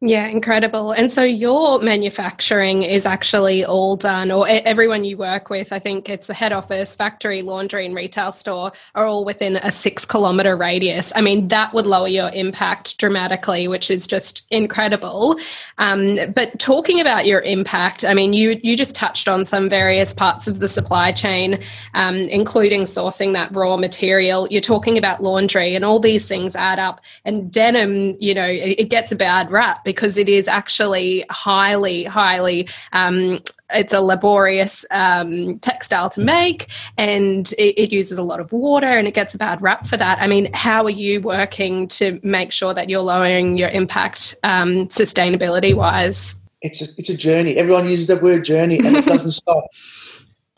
Yeah, 0.00 0.28
incredible. 0.28 0.92
And 0.92 1.10
so 1.10 1.24
your 1.24 1.80
manufacturing 1.80 2.84
is 2.84 3.04
actually 3.04 3.64
all 3.64 3.96
done, 3.96 4.30
or 4.30 4.46
everyone 4.48 5.02
you 5.02 5.16
work 5.16 5.50
with, 5.50 5.72
I 5.72 5.80
think 5.80 6.08
it's 6.08 6.28
the 6.28 6.34
head 6.34 6.52
office, 6.52 6.94
factory, 6.94 7.42
laundry, 7.42 7.84
and 7.84 7.96
retail 7.96 8.30
store 8.30 8.70
are 8.94 9.06
all 9.06 9.24
within 9.24 9.56
a 9.56 9.72
six 9.72 10.04
kilometer 10.04 10.56
radius. 10.56 11.12
I 11.16 11.20
mean, 11.20 11.48
that 11.48 11.74
would 11.74 11.84
lower 11.84 12.06
your 12.06 12.30
impact 12.32 12.96
dramatically, 12.98 13.66
which 13.66 13.90
is 13.90 14.06
just 14.06 14.46
incredible. 14.52 15.34
Um, 15.78 16.16
but 16.32 16.56
talking 16.60 17.00
about 17.00 17.26
your 17.26 17.40
impact, 17.40 18.04
I 18.04 18.14
mean, 18.14 18.34
you 18.34 18.60
you 18.62 18.76
just 18.76 18.94
touched 18.94 19.28
on 19.28 19.44
some 19.44 19.68
various 19.68 20.14
parts 20.14 20.46
of 20.46 20.60
the 20.60 20.68
supply 20.68 21.10
chain, 21.10 21.58
um, 21.94 22.14
including 22.14 22.82
sourcing 22.82 23.32
that 23.32 23.52
raw 23.52 23.76
material. 23.76 24.46
You're 24.48 24.60
talking 24.60 24.96
about 24.96 25.24
laundry, 25.24 25.74
and 25.74 25.84
all 25.84 25.98
these 25.98 26.28
things 26.28 26.54
add 26.54 26.78
up. 26.78 27.00
And 27.24 27.50
denim, 27.50 28.16
you 28.20 28.32
know, 28.32 28.46
it, 28.46 28.78
it 28.78 28.90
gets 28.90 29.10
a 29.10 29.16
bad 29.16 29.50
rap 29.50 29.86
because 29.88 30.18
it 30.18 30.28
is 30.28 30.48
actually 30.48 31.24
highly, 31.30 32.04
highly 32.04 32.68
um, 32.92 33.40
it's 33.70 33.94
a 33.94 34.02
laborious 34.02 34.84
um, 34.90 35.58
textile 35.60 36.10
to 36.10 36.20
make 36.20 36.66
and 36.98 37.52
it, 37.52 37.80
it, 37.80 37.90
uses 37.90 38.18
a 38.18 38.22
lot 38.22 38.38
of 38.38 38.52
water 38.52 38.86
and 38.86 39.08
it 39.08 39.14
gets 39.14 39.34
a 39.34 39.38
bad 39.38 39.62
rap 39.62 39.86
for 39.86 39.96
that. 39.96 40.20
I 40.20 40.26
mean, 40.26 40.52
how 40.52 40.84
are 40.84 40.90
you 40.90 41.22
working 41.22 41.88
to 41.88 42.20
make 42.22 42.52
sure 42.52 42.74
that 42.74 42.90
you're 42.90 43.00
lowering 43.00 43.56
your 43.56 43.70
impact 43.70 44.34
um, 44.44 44.88
sustainability 44.88 45.74
wise? 45.74 46.34
It's 46.60 46.82
a, 46.82 46.86
it's 46.98 47.08
a 47.08 47.16
journey. 47.16 47.56
Everyone 47.56 47.88
uses 47.88 48.08
the 48.08 48.18
word 48.18 48.44
journey 48.44 48.78
and 48.78 48.94
it 48.94 49.06
doesn't 49.06 49.30
stop. 49.42 49.64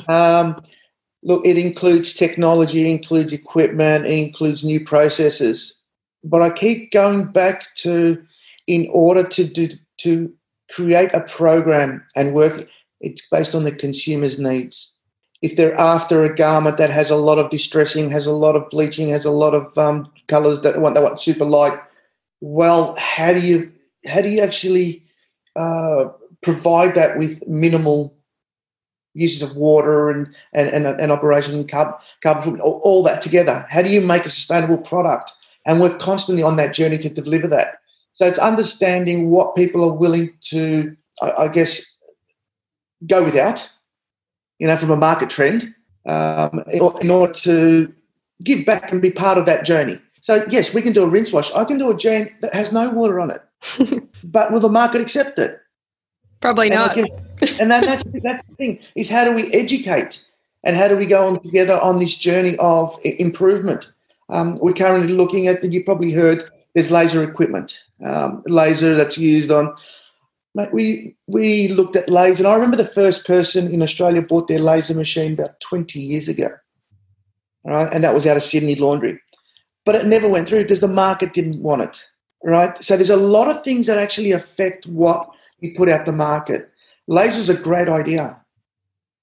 Um, 0.08 0.60
look, 1.22 1.46
it 1.46 1.56
includes 1.56 2.14
technology, 2.14 2.82
it 2.82 2.90
includes 2.90 3.32
equipment, 3.32 4.06
it 4.06 4.18
includes 4.18 4.64
new 4.64 4.84
processes. 4.84 5.80
But 6.24 6.42
I 6.42 6.50
keep 6.50 6.90
going 6.90 7.26
back 7.26 7.74
to 7.76 8.24
in 8.70 8.88
order 8.92 9.24
to 9.26 9.42
do 9.44 9.68
to 9.98 10.32
create 10.70 11.12
a 11.12 11.20
program 11.22 12.06
and 12.14 12.32
work 12.32 12.68
it's 13.00 13.26
based 13.28 13.54
on 13.54 13.64
the 13.64 13.72
consumer's 13.72 14.38
needs. 14.38 14.94
If 15.42 15.56
they're 15.56 15.78
after 15.78 16.22
a 16.22 16.34
garment 16.34 16.76
that 16.76 16.90
has 16.90 17.10
a 17.10 17.16
lot 17.16 17.38
of 17.38 17.50
distressing 17.50 18.10
has 18.10 18.26
a 18.26 18.32
lot 18.44 18.54
of 18.54 18.70
bleaching 18.70 19.08
has 19.08 19.24
a 19.24 19.30
lot 19.30 19.54
of 19.54 19.76
um, 19.76 20.10
colors 20.28 20.60
that 20.60 20.80
want 20.80 20.94
they 20.94 21.02
want 21.02 21.18
super 21.18 21.44
light 21.44 21.78
well 22.40 22.94
how 22.98 23.32
do 23.32 23.40
you 23.40 23.72
how 24.06 24.20
do 24.20 24.28
you 24.28 24.40
actually 24.40 25.02
uh, 25.56 26.04
provide 26.42 26.94
that 26.94 27.18
with 27.18 27.46
minimal 27.48 28.14
uses 29.14 29.42
of 29.42 29.56
water 29.56 30.10
and 30.10 30.32
and, 30.52 30.68
and, 30.68 30.86
and 31.00 31.10
operation 31.10 31.66
carbon, 31.66 31.94
carbon 32.22 32.60
all, 32.60 32.80
all 32.84 33.02
that 33.02 33.22
together? 33.22 33.66
How 33.70 33.82
do 33.82 33.88
you 33.88 34.00
make 34.00 34.26
a 34.26 34.30
sustainable 34.30 34.78
product? 34.78 35.32
And 35.66 35.80
we're 35.80 35.96
constantly 35.98 36.42
on 36.42 36.56
that 36.56 36.74
journey 36.74 36.98
to 36.98 37.08
deliver 37.08 37.48
that 37.48 37.79
so 38.20 38.26
it's 38.26 38.38
understanding 38.38 39.30
what 39.30 39.56
people 39.56 39.82
are 39.82 39.96
willing 39.96 40.34
to, 40.42 40.94
I, 41.22 41.30
I 41.30 41.48
guess, 41.48 41.96
go 43.06 43.24
without, 43.24 43.72
you 44.58 44.66
know, 44.66 44.76
from 44.76 44.90
a 44.90 44.96
market 44.96 45.30
trend, 45.30 45.74
um, 46.04 46.62
in 46.68 47.10
order 47.10 47.32
to 47.32 47.90
give 48.44 48.66
back 48.66 48.92
and 48.92 49.00
be 49.00 49.10
part 49.10 49.38
of 49.38 49.46
that 49.46 49.64
journey. 49.64 49.98
So 50.20 50.44
yes, 50.50 50.74
we 50.74 50.82
can 50.82 50.92
do 50.92 51.02
a 51.02 51.08
rinse 51.08 51.32
wash. 51.32 51.50
I 51.54 51.64
can 51.64 51.78
do 51.78 51.90
a 51.90 51.96
jean 51.96 52.28
that 52.42 52.54
has 52.54 52.72
no 52.72 52.90
water 52.90 53.20
on 53.20 53.30
it, 53.30 53.42
but 54.22 54.52
will 54.52 54.60
the 54.60 54.68
market 54.68 55.00
accept 55.00 55.38
it? 55.38 55.58
Probably 56.42 56.66
and 56.66 56.74
not. 56.74 56.92
Can, 56.92 57.06
and 57.58 57.70
then 57.70 57.86
that's 57.86 58.02
that's 58.22 58.42
the 58.42 58.54
thing 58.56 58.80
is 58.96 59.08
how 59.08 59.24
do 59.24 59.32
we 59.32 59.50
educate 59.54 60.26
and 60.62 60.76
how 60.76 60.88
do 60.88 60.96
we 60.98 61.06
go 61.06 61.26
on 61.26 61.40
together 61.40 61.80
on 61.80 61.98
this 61.98 62.18
journey 62.18 62.54
of 62.58 62.94
improvement? 63.02 63.90
Um, 64.28 64.58
we're 64.60 64.74
currently 64.74 65.14
looking 65.14 65.46
at, 65.46 65.62
and 65.62 65.72
you 65.72 65.82
probably 65.84 66.12
heard 66.12 66.50
there's 66.74 66.90
laser 66.90 67.22
equipment, 67.22 67.84
um, 68.04 68.42
laser 68.46 68.94
that's 68.94 69.18
used 69.18 69.50
on. 69.50 69.74
Mate, 70.54 70.72
we 70.72 71.16
we 71.26 71.68
looked 71.68 71.96
at 71.96 72.10
laser, 72.10 72.44
and 72.44 72.52
I 72.52 72.54
remember 72.54 72.76
the 72.76 72.84
first 72.84 73.26
person 73.26 73.72
in 73.72 73.82
Australia 73.82 74.22
bought 74.22 74.48
their 74.48 74.58
laser 74.58 74.94
machine 74.94 75.34
about 75.34 75.60
20 75.60 76.00
years 76.00 76.28
ago. 76.28 76.50
All 77.64 77.72
right, 77.72 77.92
and 77.92 78.02
that 78.02 78.14
was 78.14 78.26
out 78.26 78.36
of 78.36 78.42
Sydney 78.42 78.74
Laundry, 78.74 79.20
but 79.84 79.94
it 79.94 80.06
never 80.06 80.28
went 80.28 80.48
through 80.48 80.62
because 80.62 80.80
the 80.80 80.88
market 80.88 81.32
didn't 81.32 81.62
want 81.62 81.82
it. 81.82 82.04
Right, 82.42 82.76
so 82.82 82.96
there's 82.96 83.10
a 83.10 83.16
lot 83.16 83.54
of 83.54 83.62
things 83.62 83.86
that 83.86 83.98
actually 83.98 84.32
affect 84.32 84.86
what 84.86 85.28
you 85.60 85.74
put 85.76 85.90
out 85.90 86.06
the 86.06 86.12
market. 86.12 86.70
Laser's 87.06 87.50
a 87.50 87.54
great 87.54 87.88
idea, 87.88 88.40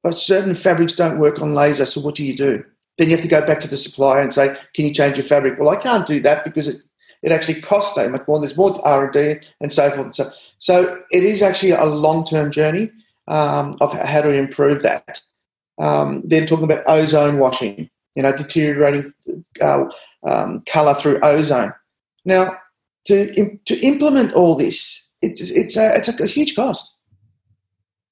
but 0.03 0.19
certain 0.19 0.53
fabrics 0.53 0.93
don't 0.93 1.19
work 1.19 1.41
on 1.41 1.55
laser. 1.55 1.85
So 1.85 1.99
what 1.99 2.15
do 2.15 2.23
you 2.23 2.35
do? 2.35 2.63
Then 2.97 3.09
you 3.09 3.15
have 3.15 3.23
to 3.23 3.29
go 3.29 3.45
back 3.45 3.59
to 3.61 3.67
the 3.67 3.77
supplier 3.77 4.21
and 4.21 4.33
say, 4.33 4.55
"Can 4.75 4.85
you 4.85 4.93
change 4.93 5.17
your 5.17 5.25
fabric?" 5.25 5.59
Well, 5.59 5.69
I 5.69 5.77
can't 5.77 6.05
do 6.05 6.19
that 6.21 6.45
because 6.45 6.67
it 6.67 6.81
it 7.23 7.31
actually 7.31 7.61
costs 7.61 7.95
so 7.95 8.07
much 8.09 8.27
more. 8.27 8.39
There's 8.39 8.57
more 8.57 8.79
R&D 8.85 9.39
and 9.61 9.71
so 9.71 9.89
forth. 9.89 10.05
And 10.05 10.15
so, 10.15 10.31
so 10.59 11.03
it 11.11 11.23
is 11.23 11.41
actually 11.41 11.71
a 11.71 11.85
long-term 11.85 12.51
journey 12.51 12.91
um, 13.27 13.75
of 13.81 13.93
how 13.93 14.21
to 14.21 14.31
improve 14.31 14.83
that. 14.83 15.21
Um, 15.79 16.21
then 16.25 16.47
talking 16.47 16.65
about 16.65 16.83
ozone 16.87 17.37
washing, 17.37 17.89
you 18.15 18.23
know, 18.23 18.35
deteriorating 18.35 19.13
uh, 19.61 19.85
um, 20.25 20.63
color 20.65 20.93
through 20.93 21.19
ozone. 21.21 21.73
Now, 22.25 22.57
to 23.05 23.57
to 23.65 23.79
implement 23.85 24.33
all 24.33 24.55
this, 24.55 25.07
it's 25.21 25.51
it's 25.51 25.77
a, 25.77 25.95
it's 25.95 26.09
a, 26.09 26.25
huge 26.25 26.55
cost. 26.55 26.97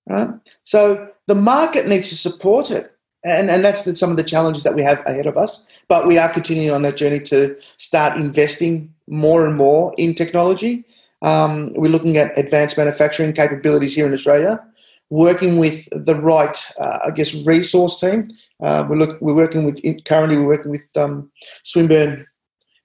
Right? 0.08 0.30
So 0.64 1.10
the 1.26 1.36
market 1.36 1.88
needs 1.88 2.10
to 2.10 2.16
support 2.16 2.70
it 2.70 2.96
and, 3.26 3.50
and 3.50 3.66
that's 3.66 4.00
some 4.00 4.12
of 4.12 4.18
the 4.18 4.24
challenges 4.24 4.64
that 4.64 4.76
we 4.76 4.84
have 4.84 5.04
ahead 5.08 5.26
of 5.26 5.36
us. 5.36 5.66
But 5.88 6.06
we 6.06 6.18
are 6.20 6.30
continuing 6.30 6.72
on 6.72 6.84
that 6.84 6.96
journey 6.96 7.20
to 7.22 7.58
start 7.78 8.18
investing 8.18 8.94
more 9.08 9.48
and 9.48 9.56
more 9.56 9.94
in 9.98 10.16
technology. 10.16 10.86
Um, 11.22 11.74
we're 11.76 11.92
looking 11.92 12.18
at 12.18 12.38
advanced 12.38 12.78
manufacturing 12.78 13.34
capabilities 13.34 13.96
here 13.96 14.06
in 14.06 14.14
Australia, 14.14 14.64
working 15.10 15.58
with 15.58 15.88
the 15.92 16.16
right, 16.16 16.58
uh, 16.80 17.00
I 17.06 17.12
guess, 17.12 17.34
resource 17.46 18.00
team. 18.00 18.32
Uh, 18.62 18.86
we're, 18.90 18.98
look, 18.98 19.20
we're 19.22 19.34
working 19.34 19.64
with 19.64 19.82
currently 20.06 20.38
we're 20.38 20.48
working 20.48 20.72
with 20.72 20.86
um, 20.96 21.32
Swinburne 21.64 22.26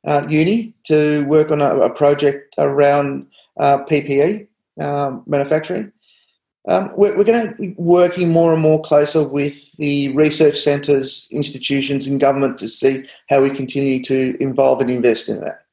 uh, 0.06 0.26
Uni 0.28 0.74
to 0.84 1.24
work 1.26 1.50
on 1.50 1.60
a, 1.60 1.80
a 1.80 1.90
project 1.90 2.54
around 2.58 3.26
uh, 3.58 3.84
PPE 3.84 4.46
um, 4.80 5.22
manufacturing. 5.26 5.92
Um, 6.68 6.92
we're, 6.94 7.16
we're 7.16 7.24
going 7.24 7.48
to 7.48 7.54
be 7.54 7.74
working 7.78 8.28
more 8.28 8.52
and 8.52 8.62
more 8.62 8.82
closer 8.82 9.26
with 9.26 9.72
the 9.72 10.14
research 10.14 10.58
centres, 10.58 11.26
institutions, 11.30 12.06
and 12.06 12.20
government 12.20 12.58
to 12.58 12.68
see 12.68 13.06
how 13.28 13.42
we 13.42 13.50
continue 13.50 14.02
to 14.04 14.36
involve 14.40 14.80
and 14.80 14.90
invest 14.90 15.28
in 15.28 15.40
that, 15.40 15.64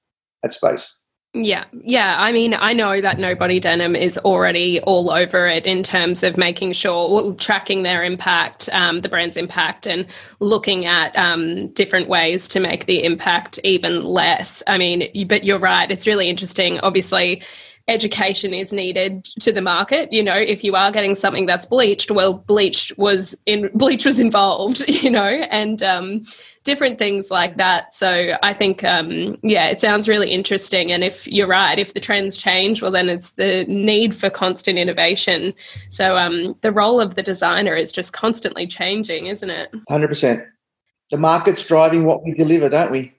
that 0.43 0.53
space. 0.53 0.95
Yeah, 1.33 1.65
yeah. 1.83 2.15
I 2.17 2.31
mean, 2.31 2.55
I 2.55 2.73
know 2.73 2.99
that 2.99 3.19
Nobody 3.19 3.59
Denim 3.59 3.95
is 3.95 4.17
already 4.19 4.79
all 4.81 5.11
over 5.11 5.45
it 5.45 5.67
in 5.67 5.83
terms 5.83 6.23
of 6.23 6.35
making 6.35 6.71
sure, 6.71 7.13
well, 7.13 7.33
tracking 7.33 7.83
their 7.83 8.03
impact, 8.03 8.69
um, 8.71 9.01
the 9.01 9.09
brand's 9.09 9.37
impact, 9.37 9.85
and 9.85 10.07
looking 10.39 10.85
at 10.85 11.15
um, 11.15 11.67
different 11.73 12.07
ways 12.07 12.47
to 12.47 12.59
make 12.59 12.85
the 12.85 13.03
impact 13.03 13.59
even 13.63 14.03
less. 14.03 14.63
I 14.67 14.77
mean, 14.77 15.27
but 15.27 15.43
you're 15.43 15.59
right. 15.59 15.91
It's 15.91 16.07
really 16.07 16.29
interesting. 16.29 16.79
Obviously, 16.79 17.43
education 17.87 18.53
is 18.53 18.73
needed 18.73 19.23
to 19.39 19.51
the 19.51 19.61
market. 19.61 20.11
You 20.11 20.23
know 20.23 20.35
if 20.35 20.63
you 20.63 20.75
are 20.75 20.91
getting 20.91 21.15
something 21.15 21.45
that's 21.45 21.65
bleached 21.65 22.11
well 22.11 22.33
bleached 22.33 22.97
was 22.97 23.35
in 23.45 23.69
bleach 23.73 24.05
was 24.05 24.19
involved 24.19 24.87
you 25.03 25.09
know 25.09 25.45
and 25.49 25.81
um, 25.83 26.25
different 26.63 26.99
things 26.99 27.31
like 27.31 27.57
that. 27.57 27.93
So 27.93 28.37
i 28.43 28.53
think 28.53 28.83
um, 28.83 29.37
yeah 29.41 29.67
it 29.67 29.79
sounds 29.79 30.09
really 30.09 30.31
interesting. 30.31 30.91
And 30.91 31.03
if 31.03 31.27
you're 31.27 31.47
right 31.47 31.79
if 31.79 31.93
the 31.93 31.99
trends 31.99 32.37
change 32.37 32.81
well 32.81 32.91
then 32.91 33.09
it's 33.09 33.31
the 33.31 33.65
need 33.67 34.13
for 34.13 34.29
constant 34.29 34.77
innovation. 34.77 35.53
So 35.89 36.17
um, 36.17 36.55
the 36.61 36.71
role 36.71 36.99
of 36.99 37.15
the 37.15 37.23
designer 37.23 37.73
is 37.73 37.91
just 37.91 38.13
constantly 38.13 38.67
changing 38.67 39.27
isn't 39.27 39.49
it? 39.49 39.71
100% 39.89 40.45
the 41.09 41.17
market's 41.17 41.65
driving 41.65 42.03
what 42.03 42.23
we 42.23 42.33
deliver 42.33 42.67
don't 42.69 42.91
we 42.91 43.13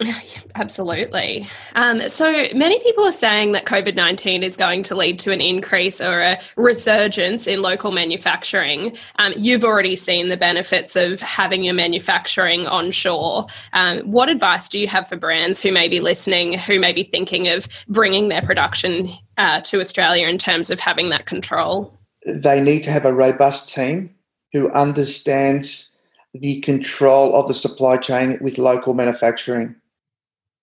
Absolutely. 0.54 1.48
Um, 1.74 2.08
so 2.08 2.46
many 2.54 2.78
people 2.80 3.04
are 3.04 3.12
saying 3.12 3.52
that 3.52 3.66
COVID 3.66 3.94
19 3.94 4.42
is 4.42 4.56
going 4.56 4.82
to 4.84 4.94
lead 4.94 5.18
to 5.20 5.32
an 5.32 5.40
increase 5.40 6.00
or 6.00 6.20
a 6.20 6.38
resurgence 6.56 7.46
in 7.46 7.62
local 7.62 7.92
manufacturing. 7.92 8.96
Um, 9.18 9.32
you've 9.36 9.64
already 9.64 9.96
seen 9.96 10.28
the 10.28 10.36
benefits 10.36 10.96
of 10.96 11.20
having 11.20 11.62
your 11.62 11.74
manufacturing 11.74 12.66
onshore. 12.66 13.46
Um, 13.72 14.00
what 14.00 14.28
advice 14.28 14.68
do 14.68 14.78
you 14.78 14.88
have 14.88 15.08
for 15.08 15.16
brands 15.16 15.60
who 15.60 15.72
may 15.72 15.88
be 15.88 16.00
listening, 16.00 16.58
who 16.58 16.80
may 16.80 16.92
be 16.92 17.02
thinking 17.02 17.48
of 17.48 17.68
bringing 17.88 18.28
their 18.28 18.42
production 18.42 19.10
uh, 19.36 19.60
to 19.62 19.80
Australia 19.80 20.26
in 20.28 20.38
terms 20.38 20.70
of 20.70 20.80
having 20.80 21.10
that 21.10 21.26
control? 21.26 21.92
They 22.26 22.60
need 22.62 22.82
to 22.84 22.90
have 22.90 23.04
a 23.04 23.12
robust 23.12 23.72
team 23.74 24.14
who 24.52 24.70
understands 24.72 25.90
the 26.32 26.60
control 26.60 27.34
of 27.34 27.48
the 27.48 27.54
supply 27.54 27.96
chain 27.96 28.38
with 28.40 28.58
local 28.58 28.94
manufacturing 28.94 29.74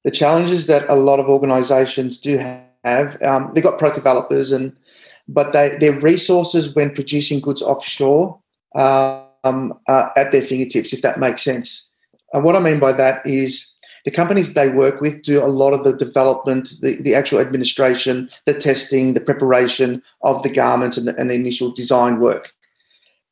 the 0.08 0.12
challenges 0.12 0.68
that 0.68 0.90
a 0.90 0.96
lot 0.96 1.20
of 1.20 1.28
organisations 1.28 2.18
do 2.18 2.38
have. 2.38 3.22
Um, 3.22 3.52
they've 3.54 3.62
got 3.62 3.78
product 3.78 3.98
developers, 3.98 4.54
and 4.54 4.74
but 5.28 5.52
they, 5.52 5.76
their 5.82 6.00
resources 6.00 6.74
when 6.74 6.96
producing 6.96 7.42
goods 7.42 7.62
offshore 7.62 8.40
um, 8.74 9.78
are 9.90 10.14
at 10.16 10.32
their 10.32 10.42
fingertips, 10.42 10.94
if 10.94 11.02
that 11.02 11.20
makes 11.20 11.42
sense. 11.42 11.90
And 12.32 12.46
what 12.46 12.56
I 12.56 12.60
mean 12.60 12.80
by 12.80 12.94
that 12.94 13.22
is 13.26 13.70
the 14.06 14.12
companies 14.12 14.54
they 14.54 14.70
work 14.70 15.02
with 15.02 15.24
do 15.24 15.44
a 15.44 15.52
lot 15.62 15.74
of 15.74 15.84
the 15.84 15.98
development, 15.98 16.76
the, 16.80 16.96
the 17.02 17.14
actual 17.14 17.40
administration, 17.40 18.30
the 18.46 18.54
testing, 18.54 19.14
the 19.14 19.20
preparation 19.20 20.02
of 20.22 20.42
the 20.42 20.50
garments 20.50 20.96
and 20.96 21.10
the, 21.10 21.18
and 21.18 21.32
the 21.32 21.36
initial 21.36 21.72
design 21.74 22.22
work. 22.22 22.54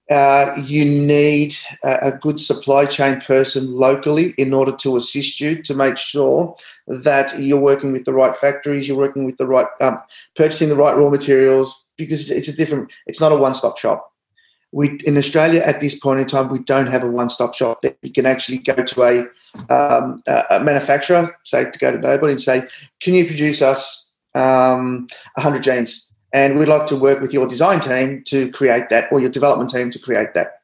Uh, 0.09 0.53
you 0.65 0.85
need 0.85 1.55
a, 1.83 2.09
a, 2.09 2.12
good 2.19 2.39
supply 2.39 2.85
chain 2.85 3.19
person 3.21 3.74
locally 3.74 4.35
in 4.38 4.53
order 4.53 4.71
to 4.71 4.97
assist 4.97 5.41
you 5.41 5.59
to 5.63 5.74
make 5.74 5.97
sure 5.97 6.55
that 6.85 7.33
you're 7.39 7.59
working 7.59 7.91
with 7.91 8.05
the 8.05 8.13
right 8.13 8.38
factories, 8.38 8.88
you're 8.88 8.97
working 8.97 9.25
with 9.25 9.35
the 9.38 9.47
right, 9.47 9.65
um, 9.81 9.97
purchasing 10.35 10.69
the 10.69 10.75
right 10.75 10.95
raw 10.95 11.09
materials, 11.09 11.85
because 11.97 12.29
it's 12.29 12.47
a 12.47 12.55
different, 12.55 12.91
it's 13.07 13.19
not 13.19 13.31
a 13.31 13.35
one 13.35 13.55
stop 13.55 13.79
shop. 13.79 14.12
We, 14.71 15.00
in 15.05 15.17
Australia 15.17 15.62
at 15.62 15.81
this 15.81 15.97
point 16.00 16.19
in 16.19 16.27
time, 16.27 16.50
we 16.50 16.59
don't 16.59 16.88
have 16.88 17.03
a 17.03 17.09
one 17.09 17.29
stop 17.29 17.55
shop 17.55 17.81
that 17.81 17.97
you 18.03 18.12
can 18.12 18.27
actually 18.27 18.59
go 18.59 18.75
to 18.75 19.03
a, 19.03 19.74
um, 19.74 20.21
a 20.27 20.59
manufacturer, 20.59 21.35
say 21.43 21.71
to 21.71 21.79
go 21.79 21.91
to 21.91 21.97
nobody 21.97 22.33
and 22.33 22.41
say, 22.41 22.67
can 23.00 23.15
you 23.15 23.25
produce 23.25 23.63
us 23.63 24.12
um, 24.35 25.07
100 25.35 25.63
jeans? 25.63 26.12
And 26.36 26.60
we'd 26.60 26.68
like 26.68 26.86
to 26.88 26.98
work 26.98 27.22
with 27.22 27.32
your 27.32 27.48
design 27.48 27.80
team 27.80 28.22
to 28.25 28.51
create 28.51 28.89
that 28.89 29.08
or 29.10 29.22
your 29.22 29.30
development 29.30 29.70
team 29.70 29.89
to 29.89 29.98
create 29.98 30.34
that. 30.34 30.60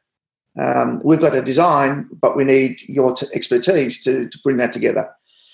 Um, 0.60 1.00
we've 1.02 1.22
got 1.22 1.34
a 1.34 1.42
design, 1.42 2.10
but 2.12 2.36
we 2.36 2.44
need 2.44 2.82
your 2.90 3.14
t- 3.14 3.26
expertise 3.34 4.04
to, 4.04 4.28
to 4.28 4.38
bring 4.44 4.58
that 4.58 4.74
together. 4.74 5.10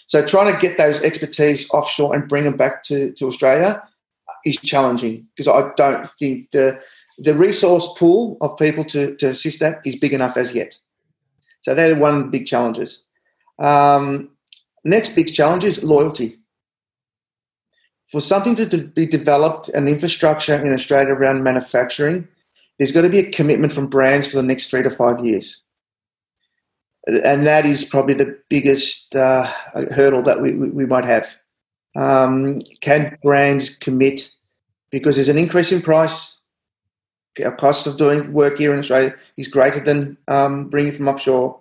So 0.07 0.25
trying 0.25 0.51
to 0.51 0.59
get 0.59 0.79
those 0.79 1.03
expertise 1.03 1.69
offshore 1.69 2.15
and 2.15 2.27
bring 2.27 2.45
them 2.45 2.57
back 2.57 2.81
to, 2.85 3.11
to 3.11 3.27
Australia 3.27 3.87
is 4.43 4.59
challenging 4.59 5.27
because 5.35 5.47
I 5.47 5.71
don't 5.77 6.09
think 6.17 6.49
the 6.51 6.81
the 7.19 7.35
resource 7.35 7.93
pool 7.97 8.37
of 8.41 8.57
people 8.57 8.83
to, 8.85 9.15
to 9.17 9.27
assist 9.27 9.59
that 9.59 9.81
is 9.85 9.95
big 9.95 10.13
enough 10.13 10.37
as 10.37 10.53
yet. 10.53 10.79
So 11.61 11.75
they're 11.75 11.95
one 11.95 12.15
of 12.15 12.23
the 12.25 12.29
big 12.29 12.45
challenges. 12.45 13.05
Um, 13.59 14.29
next 14.83 15.15
big 15.15 15.33
challenge 15.33 15.63
is 15.63 15.83
loyalty 15.83 16.37
for 18.11 18.21
something 18.21 18.55
to 18.55 18.65
de- 18.65 18.83
be 18.85 19.05
developed, 19.05 19.69
an 19.69 19.87
infrastructure 19.87 20.55
in 20.55 20.73
Australia 20.73 21.13
around 21.13 21.43
manufacturing, 21.43 22.27
there's 22.77 22.91
got 22.91 23.01
to 23.01 23.09
be 23.09 23.19
a 23.19 23.31
commitment 23.31 23.73
from 23.73 23.87
brands 23.87 24.29
for 24.29 24.37
the 24.37 24.43
next 24.43 24.69
three 24.69 24.83
to 24.83 24.89
five 24.89 25.23
years. 25.25 25.63
And 27.07 27.47
that 27.47 27.65
is 27.65 27.85
probably 27.85 28.13
the 28.13 28.37
biggest 28.49 29.15
uh, 29.15 29.45
hurdle 29.91 30.21
that 30.23 30.41
we, 30.41 30.53
we, 30.53 30.69
we 30.69 30.85
might 30.85 31.05
have. 31.05 31.35
Um, 31.95 32.61
can 32.81 33.17
brands 33.23 33.77
commit? 33.77 34.29
Because 34.91 35.15
there's 35.15 35.29
an 35.29 35.37
increase 35.37 35.71
in 35.71 35.81
price. 35.81 36.37
Our 37.43 37.55
cost 37.55 37.87
of 37.87 37.97
doing 37.97 38.33
work 38.33 38.57
here 38.57 38.73
in 38.73 38.79
Australia 38.79 39.15
is 39.37 39.47
greater 39.47 39.79
than 39.79 40.17
um, 40.27 40.69
bringing 40.69 40.91
from 40.91 41.07
offshore. 41.07 41.59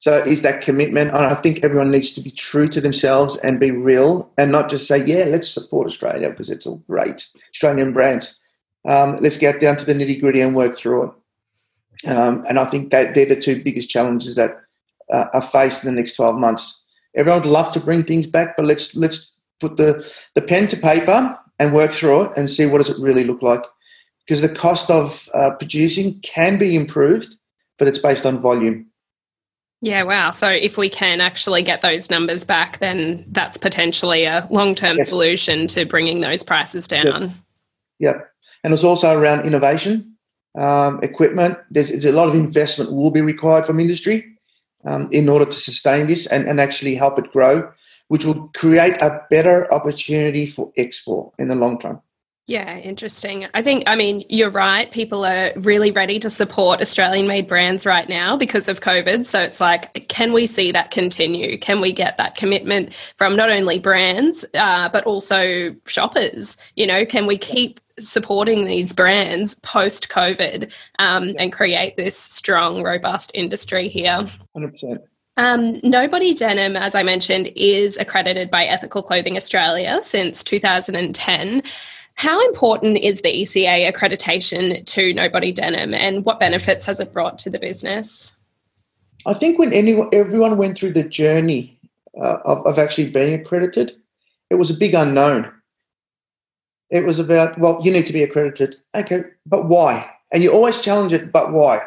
So 0.00 0.14
is 0.14 0.42
that 0.42 0.62
commitment? 0.62 1.10
And 1.10 1.26
I 1.26 1.34
think 1.34 1.64
everyone 1.64 1.90
needs 1.90 2.12
to 2.12 2.20
be 2.20 2.30
true 2.30 2.68
to 2.68 2.80
themselves 2.80 3.36
and 3.38 3.58
be 3.58 3.72
real 3.72 4.32
and 4.38 4.52
not 4.52 4.70
just 4.70 4.86
say, 4.86 5.04
yeah, 5.04 5.24
let's 5.24 5.48
support 5.48 5.86
Australia 5.86 6.30
because 6.30 6.50
it's 6.50 6.66
a 6.66 6.76
great. 6.88 7.26
Australian 7.52 7.92
brand. 7.92 8.32
Um, 8.88 9.18
let's 9.20 9.36
get 9.36 9.60
down 9.60 9.76
to 9.76 9.84
the 9.84 9.94
nitty 9.94 10.20
gritty 10.20 10.40
and 10.40 10.54
work 10.54 10.76
through 10.76 11.04
it. 11.04 12.10
Um, 12.10 12.44
and 12.48 12.58
I 12.60 12.64
think 12.64 12.90
that 12.90 13.14
they're 13.14 13.26
the 13.26 13.40
two 13.40 13.62
biggest 13.62 13.90
challenges 13.90 14.36
that 14.36 14.56
uh, 15.12 15.26
are 15.32 15.42
faced 15.42 15.84
in 15.84 15.92
the 15.92 16.00
next 16.00 16.14
12 16.14 16.36
months. 16.36 16.84
Everyone 17.16 17.42
would 17.42 17.50
love 17.50 17.72
to 17.72 17.80
bring 17.80 18.04
things 18.04 18.26
back, 18.26 18.56
but 18.56 18.66
let's 18.66 18.94
let's 18.94 19.32
put 19.60 19.76
the, 19.76 20.08
the 20.34 20.42
pen 20.42 20.68
to 20.68 20.76
paper 20.76 21.36
and 21.58 21.72
work 21.72 21.90
through 21.90 22.22
it 22.22 22.32
and 22.36 22.48
see 22.48 22.66
what 22.66 22.78
does 22.78 22.90
it 22.90 23.00
really 23.00 23.24
look 23.24 23.42
like. 23.42 23.64
Because 24.24 24.42
the 24.42 24.54
cost 24.54 24.90
of 24.90 25.28
uh, 25.34 25.50
producing 25.52 26.20
can 26.20 26.58
be 26.58 26.76
improved, 26.76 27.36
but 27.78 27.88
it's 27.88 27.98
based 27.98 28.26
on 28.26 28.40
volume. 28.40 28.86
Yeah, 29.80 30.02
wow. 30.02 30.30
So 30.30 30.48
if 30.48 30.76
we 30.76 30.88
can 30.88 31.20
actually 31.20 31.62
get 31.62 31.82
those 31.82 32.10
numbers 32.10 32.44
back, 32.44 32.78
then 32.78 33.24
that's 33.28 33.56
potentially 33.56 34.24
a 34.24 34.46
long 34.50 34.74
term 34.74 34.98
yes. 34.98 35.08
solution 35.08 35.66
to 35.68 35.84
bringing 35.84 36.20
those 36.20 36.42
prices 36.42 36.88
down. 36.88 37.22
Yep. 37.22 37.30
yep. 38.00 38.32
And 38.64 38.74
it's 38.74 38.82
also 38.82 39.16
around 39.16 39.46
innovation, 39.46 40.16
um, 40.56 41.00
equipment. 41.02 41.58
There's, 41.70 41.90
there's, 41.90 42.04
a 42.04 42.12
lot 42.12 42.28
of 42.28 42.34
investment 42.34 42.92
will 42.92 43.12
be 43.12 43.20
required 43.20 43.66
from 43.66 43.78
industry 43.78 44.24
um, 44.84 45.08
in 45.12 45.28
order 45.28 45.44
to 45.44 45.52
sustain 45.52 46.08
this 46.08 46.26
and, 46.26 46.48
and 46.48 46.60
actually 46.60 46.96
help 46.96 47.18
it 47.20 47.32
grow, 47.32 47.72
which 48.08 48.24
will 48.24 48.48
create 48.56 48.94
a 49.00 49.24
better 49.30 49.72
opportunity 49.72 50.44
for 50.44 50.72
export 50.76 51.34
in 51.38 51.48
the 51.48 51.54
long 51.54 51.78
term. 51.78 52.00
Yeah, 52.48 52.78
interesting. 52.78 53.46
I 53.52 53.60
think, 53.60 53.84
I 53.86 53.94
mean, 53.94 54.24
you're 54.30 54.48
right. 54.48 54.90
People 54.90 55.26
are 55.26 55.52
really 55.56 55.90
ready 55.90 56.18
to 56.18 56.30
support 56.30 56.80
Australian 56.80 57.28
made 57.28 57.46
brands 57.46 57.84
right 57.84 58.08
now 58.08 58.38
because 58.38 58.68
of 58.68 58.80
COVID. 58.80 59.26
So 59.26 59.38
it's 59.38 59.60
like, 59.60 60.08
can 60.08 60.32
we 60.32 60.46
see 60.46 60.72
that 60.72 60.90
continue? 60.90 61.58
Can 61.58 61.82
we 61.82 61.92
get 61.92 62.16
that 62.16 62.36
commitment 62.36 62.94
from 63.16 63.36
not 63.36 63.50
only 63.50 63.78
brands, 63.78 64.46
uh, 64.54 64.88
but 64.88 65.04
also 65.04 65.76
shoppers? 65.86 66.56
You 66.74 66.86
know, 66.86 67.04
can 67.04 67.26
we 67.26 67.36
keep 67.36 67.80
supporting 67.98 68.64
these 68.64 68.94
brands 68.94 69.56
post 69.56 70.08
COVID 70.08 70.74
um, 70.98 71.34
and 71.38 71.52
create 71.52 71.98
this 71.98 72.16
strong, 72.16 72.82
robust 72.82 73.30
industry 73.34 73.88
here? 73.88 74.26
100%. 74.56 75.00
Um, 75.36 75.80
Nobody 75.84 76.32
Denim, 76.32 76.76
as 76.76 76.94
I 76.94 77.02
mentioned, 77.02 77.52
is 77.54 77.98
accredited 77.98 78.50
by 78.50 78.64
Ethical 78.64 79.02
Clothing 79.02 79.36
Australia 79.36 80.00
since 80.02 80.42
2010. 80.42 81.62
How 82.18 82.40
important 82.48 82.98
is 82.98 83.22
the 83.22 83.32
ECA 83.32 83.88
accreditation 83.88 84.84
to 84.86 85.14
Nobody 85.14 85.52
Denim 85.52 85.94
and 85.94 86.24
what 86.24 86.40
benefits 86.40 86.84
has 86.84 86.98
it 86.98 87.12
brought 87.12 87.38
to 87.38 87.48
the 87.48 87.60
business? 87.60 88.32
I 89.24 89.34
think 89.34 89.56
when 89.56 89.72
anyone, 89.72 90.08
everyone 90.12 90.56
went 90.56 90.76
through 90.76 90.94
the 90.94 91.04
journey 91.04 91.78
uh, 92.20 92.38
of, 92.44 92.66
of 92.66 92.76
actually 92.76 93.10
being 93.10 93.40
accredited, 93.40 93.92
it 94.50 94.56
was 94.56 94.68
a 94.68 94.74
big 94.74 94.94
unknown. 94.94 95.52
It 96.90 97.04
was 97.04 97.20
about, 97.20 97.56
well, 97.56 97.80
you 97.84 97.92
need 97.92 98.06
to 98.06 98.12
be 98.12 98.24
accredited. 98.24 98.74
Okay, 98.96 99.20
but 99.46 99.68
why? 99.68 100.10
And 100.32 100.42
you 100.42 100.52
always 100.52 100.82
challenge 100.82 101.12
it, 101.12 101.30
but 101.30 101.52
why? 101.52 101.82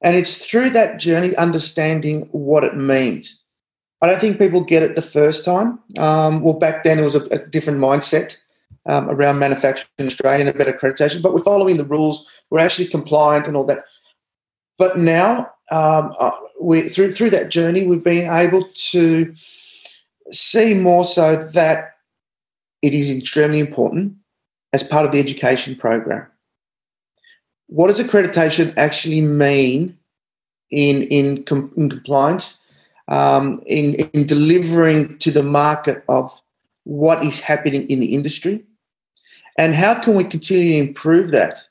And 0.00 0.16
it's 0.16 0.46
through 0.46 0.70
that 0.70 0.98
journey 0.98 1.36
understanding 1.36 2.30
what 2.32 2.64
it 2.64 2.78
means. 2.78 3.44
I 4.00 4.06
don't 4.06 4.20
think 4.20 4.38
people 4.38 4.64
get 4.64 4.82
it 4.82 4.96
the 4.96 5.02
first 5.02 5.44
time. 5.44 5.80
Um, 5.98 6.40
well, 6.40 6.58
back 6.58 6.82
then 6.82 6.98
it 6.98 7.04
was 7.04 7.14
a, 7.14 7.24
a 7.26 7.40
different 7.40 7.78
mindset 7.78 8.38
um, 8.86 9.10
around 9.10 9.38
manufacturing 9.38 9.88
in 9.98 10.06
Australia 10.06 10.46
and 10.46 10.48
a 10.48 10.58
better 10.58 10.72
accreditation, 10.72 11.22
but 11.22 11.34
we're 11.34 11.42
following 11.42 11.76
the 11.76 11.84
rules. 11.84 12.26
We're 12.50 12.60
actually 12.60 12.86
compliant 12.86 13.46
and 13.46 13.56
all 13.56 13.64
that. 13.64 13.84
But 14.78 14.98
now, 14.98 15.52
um, 15.70 16.14
uh, 16.18 16.32
we 16.60 16.82
through 16.82 17.12
through 17.12 17.30
that 17.30 17.50
journey, 17.50 17.86
we've 17.86 18.04
been 18.04 18.30
able 18.30 18.66
to 18.68 19.34
see 20.32 20.74
more 20.74 21.04
so 21.04 21.36
that 21.36 21.96
it 22.82 22.94
is 22.94 23.10
extremely 23.10 23.60
important 23.60 24.14
as 24.72 24.82
part 24.82 25.04
of 25.04 25.12
the 25.12 25.20
education 25.20 25.76
program. 25.76 26.26
What 27.66 27.88
does 27.88 28.00
accreditation 28.00 28.72
actually 28.76 29.20
mean 29.20 29.98
in 30.70 31.02
in, 31.04 31.44
com- 31.44 31.72
in 31.76 31.90
compliance, 31.90 32.58
um, 33.08 33.62
in, 33.66 33.94
in 34.14 34.26
delivering 34.26 35.18
to 35.18 35.30
the 35.30 35.42
market 35.42 36.02
of 36.08 36.40
what 36.84 37.22
is 37.24 37.40
happening 37.40 37.88
in 37.88 38.00
the 38.00 38.14
industry? 38.14 38.64
And 39.60 39.74
how 39.74 39.92
can 40.00 40.14
we 40.14 40.24
continue 40.24 40.72
to 40.72 40.88
improve 40.88 41.32
that? 41.32 41.62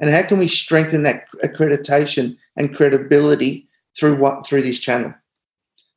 And 0.00 0.10
how 0.10 0.24
can 0.24 0.38
we 0.38 0.48
strengthen 0.48 1.04
that 1.04 1.28
accreditation 1.44 2.36
and 2.56 2.74
credibility 2.74 3.68
through 3.96 4.16
what 4.16 4.44
through 4.44 4.62
this 4.62 4.80
channel? 4.80 5.14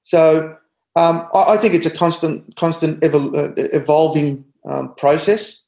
So 0.03 0.55
um, 0.95 1.27
I, 1.33 1.53
I, 1.53 1.57
think 1.57 1.73
it's 1.73 1.88
a 1.88 1.97
constant, 2.03 2.55
constant 2.55 3.01
evol- 3.01 3.35
uh, 3.35 3.53
evolving 3.73 4.45
um, 4.69 4.93
process. 4.93 5.63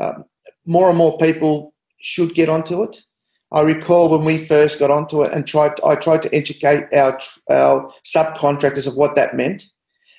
Um, 0.00 0.24
more 0.66 0.88
and 0.88 0.96
more 0.96 1.18
people 1.18 1.74
should 2.00 2.32
get 2.32 2.48
onto 2.48 2.84
it. 2.84 3.02
I 3.50 3.62
recall 3.62 4.10
when 4.10 4.24
we 4.24 4.38
first 4.38 4.78
got 4.78 4.92
onto 4.92 5.24
it 5.24 5.32
and 5.34 5.44
tried. 5.44 5.78
To, 5.78 5.86
I 5.86 5.96
tried 5.96 6.22
to 6.22 6.32
educate 6.32 6.94
our 6.94 7.18
our 7.50 7.92
subcontractors 8.06 8.86
of 8.86 8.94
what 8.94 9.16
that 9.16 9.34
meant, 9.34 9.64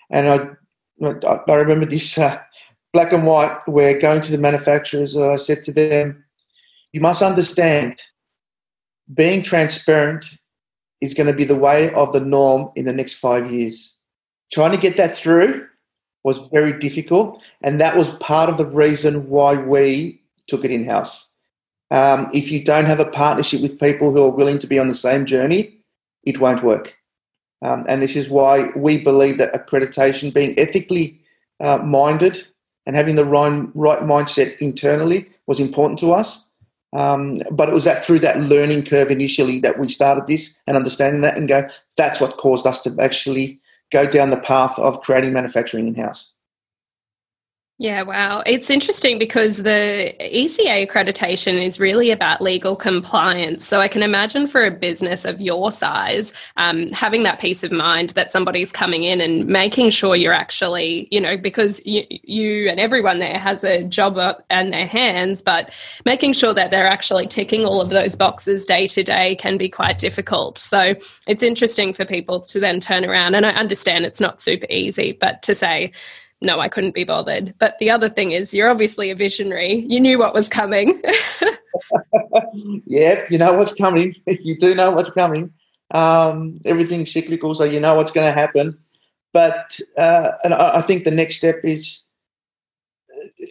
And 0.10 0.28
I, 0.28 1.20
I 1.48 1.54
remember 1.54 1.86
this 1.86 2.18
uh, 2.18 2.42
black 2.94 3.14
and 3.14 3.26
white 3.26 3.68
where 3.68 4.00
going 4.00 4.22
to 4.22 4.32
the 4.32 4.38
manufacturers, 4.38 5.16
and 5.16 5.32
I 5.32 5.36
said 5.36 5.64
to 5.66 5.72
them, 5.72 6.24
you 6.92 7.02
must 7.02 7.22
understand 7.22 8.02
being 9.14 9.44
transparent 9.44 10.26
is 11.02 11.14
going 11.14 11.28
to 11.28 11.34
be 11.34 11.44
the 11.44 11.58
way 11.58 11.94
of 11.94 12.14
the 12.14 12.20
norm 12.20 12.72
in 12.76 12.86
the 12.86 12.94
next 12.94 13.16
five 13.16 13.52
years. 13.52 13.96
Trying 14.52 14.72
to 14.72 14.78
get 14.78 14.98
that 14.98 15.16
through 15.16 15.68
was 16.24 16.40
very 16.52 16.78
difficult, 16.78 17.42
and 17.62 17.80
that 17.80 17.96
was 17.96 18.10
part 18.16 18.50
of 18.50 18.58
the 18.58 18.66
reason 18.66 19.30
why 19.30 19.56
we 19.56 20.22
took 20.48 20.66
it 20.66 20.72
in 20.72 20.84
house. 20.84 21.32
Um, 21.92 22.28
if 22.34 22.52
you 22.52 22.64
don't 22.64 22.86
have 22.86 23.00
a 23.00 23.10
partnership 23.10 23.62
with 23.62 23.80
people 23.80 24.12
who 24.12 24.24
are 24.24 24.36
willing 24.36 24.60
to 24.60 24.68
be 24.68 24.78
on 24.78 24.88
the 24.88 24.94
same 24.94 25.26
journey, 25.26 25.80
it 26.24 26.40
won't 26.40 26.64
work. 26.64 26.98
Um, 27.62 27.86
and 27.88 28.02
this 28.02 28.16
is 28.16 28.30
why 28.30 28.70
we 28.76 29.04
believe 29.04 29.38
that 29.38 29.54
accreditation, 29.54 30.34
being 30.34 30.58
ethically 30.58 31.20
uh, 31.60 31.78
minded 31.80 32.48
and 32.86 32.96
having 32.96 33.16
the 33.16 33.26
right, 33.26 33.68
right 33.74 34.00
mindset 34.00 34.58
internally, 34.60 35.30
was 35.48 35.60
important 35.60 36.00
to 36.00 36.12
us. 36.12 36.44
Um, 36.94 37.36
but 37.52 37.70
it 37.70 37.74
was 37.74 37.84
that 37.84 38.04
through 38.04 38.20
that 38.20 38.40
learning 38.40 38.84
curve 38.84 39.12
initially 39.12 39.60
that 39.60 39.78
we 39.78 39.90
started 39.90 40.26
this 40.26 40.60
and 40.66 40.76
understanding 40.76 41.22
that 41.22 41.38
and 41.38 41.48
go, 41.48 41.68
that's 41.98 42.20
what 42.20 42.38
caused 42.38 42.66
us 42.66 42.82
to 42.82 42.96
actually 43.00 43.60
go 43.92 44.06
down 44.06 44.32
the 44.32 44.40
path 44.40 44.78
of 44.80 45.02
creating 45.02 45.34
manufacturing 45.34 45.88
in 45.88 45.96
house. 45.96 46.34
Yeah, 47.82 48.02
wow. 48.02 48.44
It's 48.46 48.70
interesting 48.70 49.18
because 49.18 49.64
the 49.64 50.14
ECA 50.20 50.86
accreditation 50.86 51.54
is 51.54 51.80
really 51.80 52.12
about 52.12 52.42
legal 52.42 52.76
compliance. 52.76 53.66
So 53.66 53.80
I 53.80 53.88
can 53.88 54.04
imagine 54.04 54.48
for 54.48 54.66
a 54.66 54.70
business 54.70 55.24
of 55.24 55.40
your 55.40 55.72
size, 55.72 56.34
um, 56.58 56.92
having 56.92 57.24
that 57.24 57.40
peace 57.40 57.64
of 57.64 57.72
mind 57.72 58.10
that 58.10 58.34
somebody's 58.34 58.74
coming 58.74 59.04
in 59.04 59.22
and 59.22 59.48
making 59.48 59.92
sure 59.92 60.18
you're 60.18 60.34
actually, 60.34 61.08
you 61.10 61.22
know, 61.22 61.38
because 61.38 61.82
you, 61.86 62.04
you 62.10 62.68
and 62.68 62.82
everyone 62.82 63.20
there 63.20 63.40
has 63.40 63.64
a 63.64 63.82
job 63.86 64.18
up 64.18 64.44
in 64.50 64.72
their 64.72 64.86
hands, 64.86 65.42
but 65.42 65.74
making 66.04 66.34
sure 66.34 66.54
that 66.54 66.72
they're 66.72 66.86
actually 66.86 67.28
ticking 67.28 67.66
all 67.66 67.80
of 67.80 67.92
those 67.92 68.14
boxes 68.14 68.66
day 68.66 68.88
to 68.88 69.04
day 69.04 69.38
can 69.38 69.58
be 69.58 69.70
quite 69.70 70.00
difficult. 70.00 70.58
So 70.58 70.96
it's 71.28 71.44
interesting 71.44 71.94
for 71.94 72.04
people 72.04 72.42
to 72.42 72.60
then 72.60 72.82
turn 72.82 73.06
around. 73.06 73.36
And 73.36 73.46
I 73.46 73.52
understand 73.52 74.06
it's 74.06 74.20
not 74.20 74.42
super 74.42 74.68
easy, 74.70 75.14
but 75.14 75.42
to 75.44 75.56
say, 75.56 75.94
no, 76.42 76.60
I 76.60 76.70
couldn't 76.70 76.94
be 76.94 77.04
bothered. 77.04 77.54
But 77.60 77.78
the 77.80 77.90
other 77.90 78.10
thing 78.10 78.32
is, 78.32 78.54
you're 78.54 78.70
obviously 78.70 79.10
a 79.10 79.16
visionary. 79.16 79.86
You 79.88 80.00
knew 80.00 80.18
what 80.18 80.34
was 80.34 80.48
coming. 80.48 81.02
yeah, 82.86 83.26
you 83.30 83.38
know 83.38 83.54
what's 83.54 83.74
coming. 83.74 84.16
you 84.28 84.58
do 84.58 84.74
know 84.74 84.92
what's 84.92 85.12
coming. 85.12 85.52
Um, 85.92 86.60
everything's 86.66 87.12
cyclical, 87.12 87.54
so 87.56 87.64
you 87.64 87.80
know 87.80 87.96
what's 87.96 88.12
going 88.12 88.28
to 88.28 88.40
happen. 88.40 88.78
But 89.34 89.80
uh, 89.98 90.32
and 90.44 90.54
I 90.54 90.82
think 90.82 91.04
the 91.04 91.12
next 91.12 91.38
step 91.38 91.60
is 91.64 92.04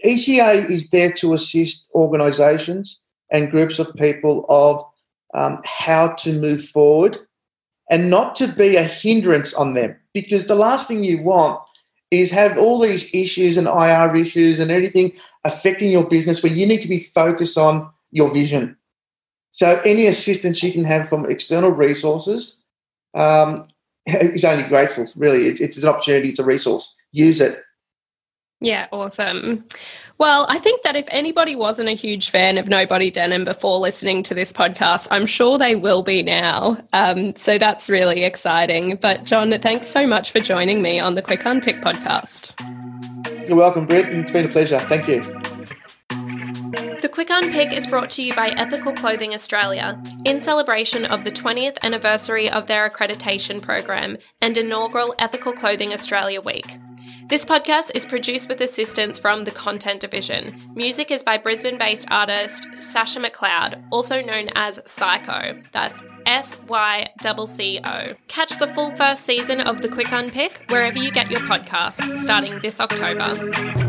ECA 0.05 0.69
is 0.69 0.89
there 0.91 1.13
to 1.13 1.35
assist 1.35 1.87
organisations 1.95 3.01
and 3.31 3.51
groups 3.51 3.79
of 3.79 3.95
people 3.95 4.47
of 4.49 4.85
um, 5.35 5.61
how 5.65 6.09
to 6.15 6.33
move 6.33 6.65
forward 6.65 7.19
and 7.91 8.11
not 8.11 8.35
to 8.37 8.49
be 8.49 8.77
a 8.77 8.83
hindrance 8.83 9.55
on 9.55 9.75
them. 9.75 9.97
Because 10.15 10.47
the 10.47 10.55
last 10.55 10.89
thing 10.89 11.05
you 11.05 11.23
want 11.23 11.61
is 12.11 12.31
have 12.31 12.57
all 12.57 12.81
these 12.81 13.15
issues 13.15 13.57
and 13.57 13.67
IR 13.67 14.15
issues 14.17 14.59
and 14.59 14.71
everything 14.71 15.13
affecting 15.45 15.93
your 15.93 16.09
business 16.09 16.43
where 16.43 16.53
you 16.53 16.67
need 16.67 16.81
to 16.81 16.89
be 16.89 17.01
focused 17.01 17.59
on 17.59 17.91
your 18.11 18.33
vision. 18.33 18.77
So 19.53 19.81
any 19.85 20.07
assistance 20.07 20.63
you 20.63 20.73
can 20.73 20.85
have 20.85 21.09
from 21.09 21.27
external 21.27 21.71
resources 21.71 22.57
um, 23.15 23.67
is 24.07 24.45
only 24.45 24.65
grateful. 24.65 25.07
Really, 25.17 25.49
it, 25.49 25.61
it's 25.61 25.77
an 25.83 25.89
opportunity. 25.89 26.31
It's 26.31 26.39
a 26.39 26.45
resource. 26.45 26.95
Use 27.13 27.41
it. 27.41 27.63
Yeah, 28.61 28.89
awesome. 28.91 29.65
Well, 30.19 30.47
I 30.49 30.59
think 30.59 30.83
that 30.83 30.97
if 30.97 31.07
anybody 31.11 31.55
wasn't 31.55 31.89
a 31.89 31.93
huge 31.93 32.31
fan 32.31 32.59
of 32.59 32.69
Nobody 32.69 33.09
Denim 33.09 33.45
before 33.45 33.79
listening 33.79 34.25
to 34.25 34.35
this 34.35 34.53
podcast, 34.53 35.07
I'm 35.13 35.27
sure 35.27 35.59
they 35.59 35.77
will 35.77 36.03
be 36.03 36.25
now. 36.25 36.77
Um, 36.93 37.37
so 37.37 37.57
that's 37.57 37.89
really 37.89 38.25
exciting. 38.25 38.97
But, 38.97 39.25
John, 39.25 39.53
thanks 39.61 39.87
so 39.87 40.09
much 40.09 40.33
for 40.33 40.41
joining 40.41 40.83
me 40.83 40.99
on 40.99 41.15
the 41.15 41.23
Quick 41.23 41.43
Unpick 41.47 41.81
podcast. 41.83 42.59
You're 43.47 43.57
welcome, 43.57 43.87
Britt. 43.87 44.09
It's 44.09 44.33
been 44.33 44.47
a 44.47 44.49
pleasure. 44.49 44.81
Thank 44.81 45.07
you. 45.07 45.23
The 47.01 47.09
Quick 47.09 47.29
Unpick 47.31 47.73
is 47.73 47.87
brought 47.87 48.11
to 48.11 48.25
you 48.25 48.35
by 48.35 48.49
Ethical 48.49 48.93
Clothing 48.93 49.35
Australia 49.35 50.03
in 50.25 50.41
celebration 50.41 51.05
of 51.05 51.23
the 51.23 51.31
20th 51.31 51.79
anniversary 51.85 52.51
of 52.51 52.67
their 52.67 52.91
accreditation 52.91 53.63
program 53.63 54.19
and 54.41 54.59
inaugural 54.59 55.15
Ethical 55.17 55.53
Clothing 55.53 55.93
Australia 55.93 56.41
Week. 56.41 56.77
This 57.29 57.45
podcast 57.45 57.91
is 57.95 58.07
produced 58.07 58.49
with 58.49 58.63
assistance 58.63 59.19
from 59.19 59.45
the 59.45 59.51
Content 59.51 60.01
Division. 60.01 60.59
Music 60.75 61.11
is 61.11 61.23
by 61.23 61.37
Brisbane 61.37 61.77
based 61.77 62.11
artist 62.11 62.67
Sasha 62.81 63.21
McLeod, 63.21 63.85
also 63.91 64.23
known 64.23 64.49
as 64.55 64.79
Syco. 64.87 65.63
That's 65.73 66.03
S 66.25 66.57
Y 66.69 67.07
C 67.47 67.81
O. 67.85 68.15
Catch 68.29 68.59
the 68.59 68.69
full 68.69 68.97
first 68.97 69.27
season 69.27 69.61
of 69.61 69.83
The 69.83 69.91
Quick 69.91 70.11
Unpick 70.11 70.71
wherever 70.71 70.97
you 70.97 71.11
get 71.11 71.31
your 71.31 71.41
podcasts 71.41 72.17
starting 72.17 72.61
this 72.61 72.81
October. 72.81 73.88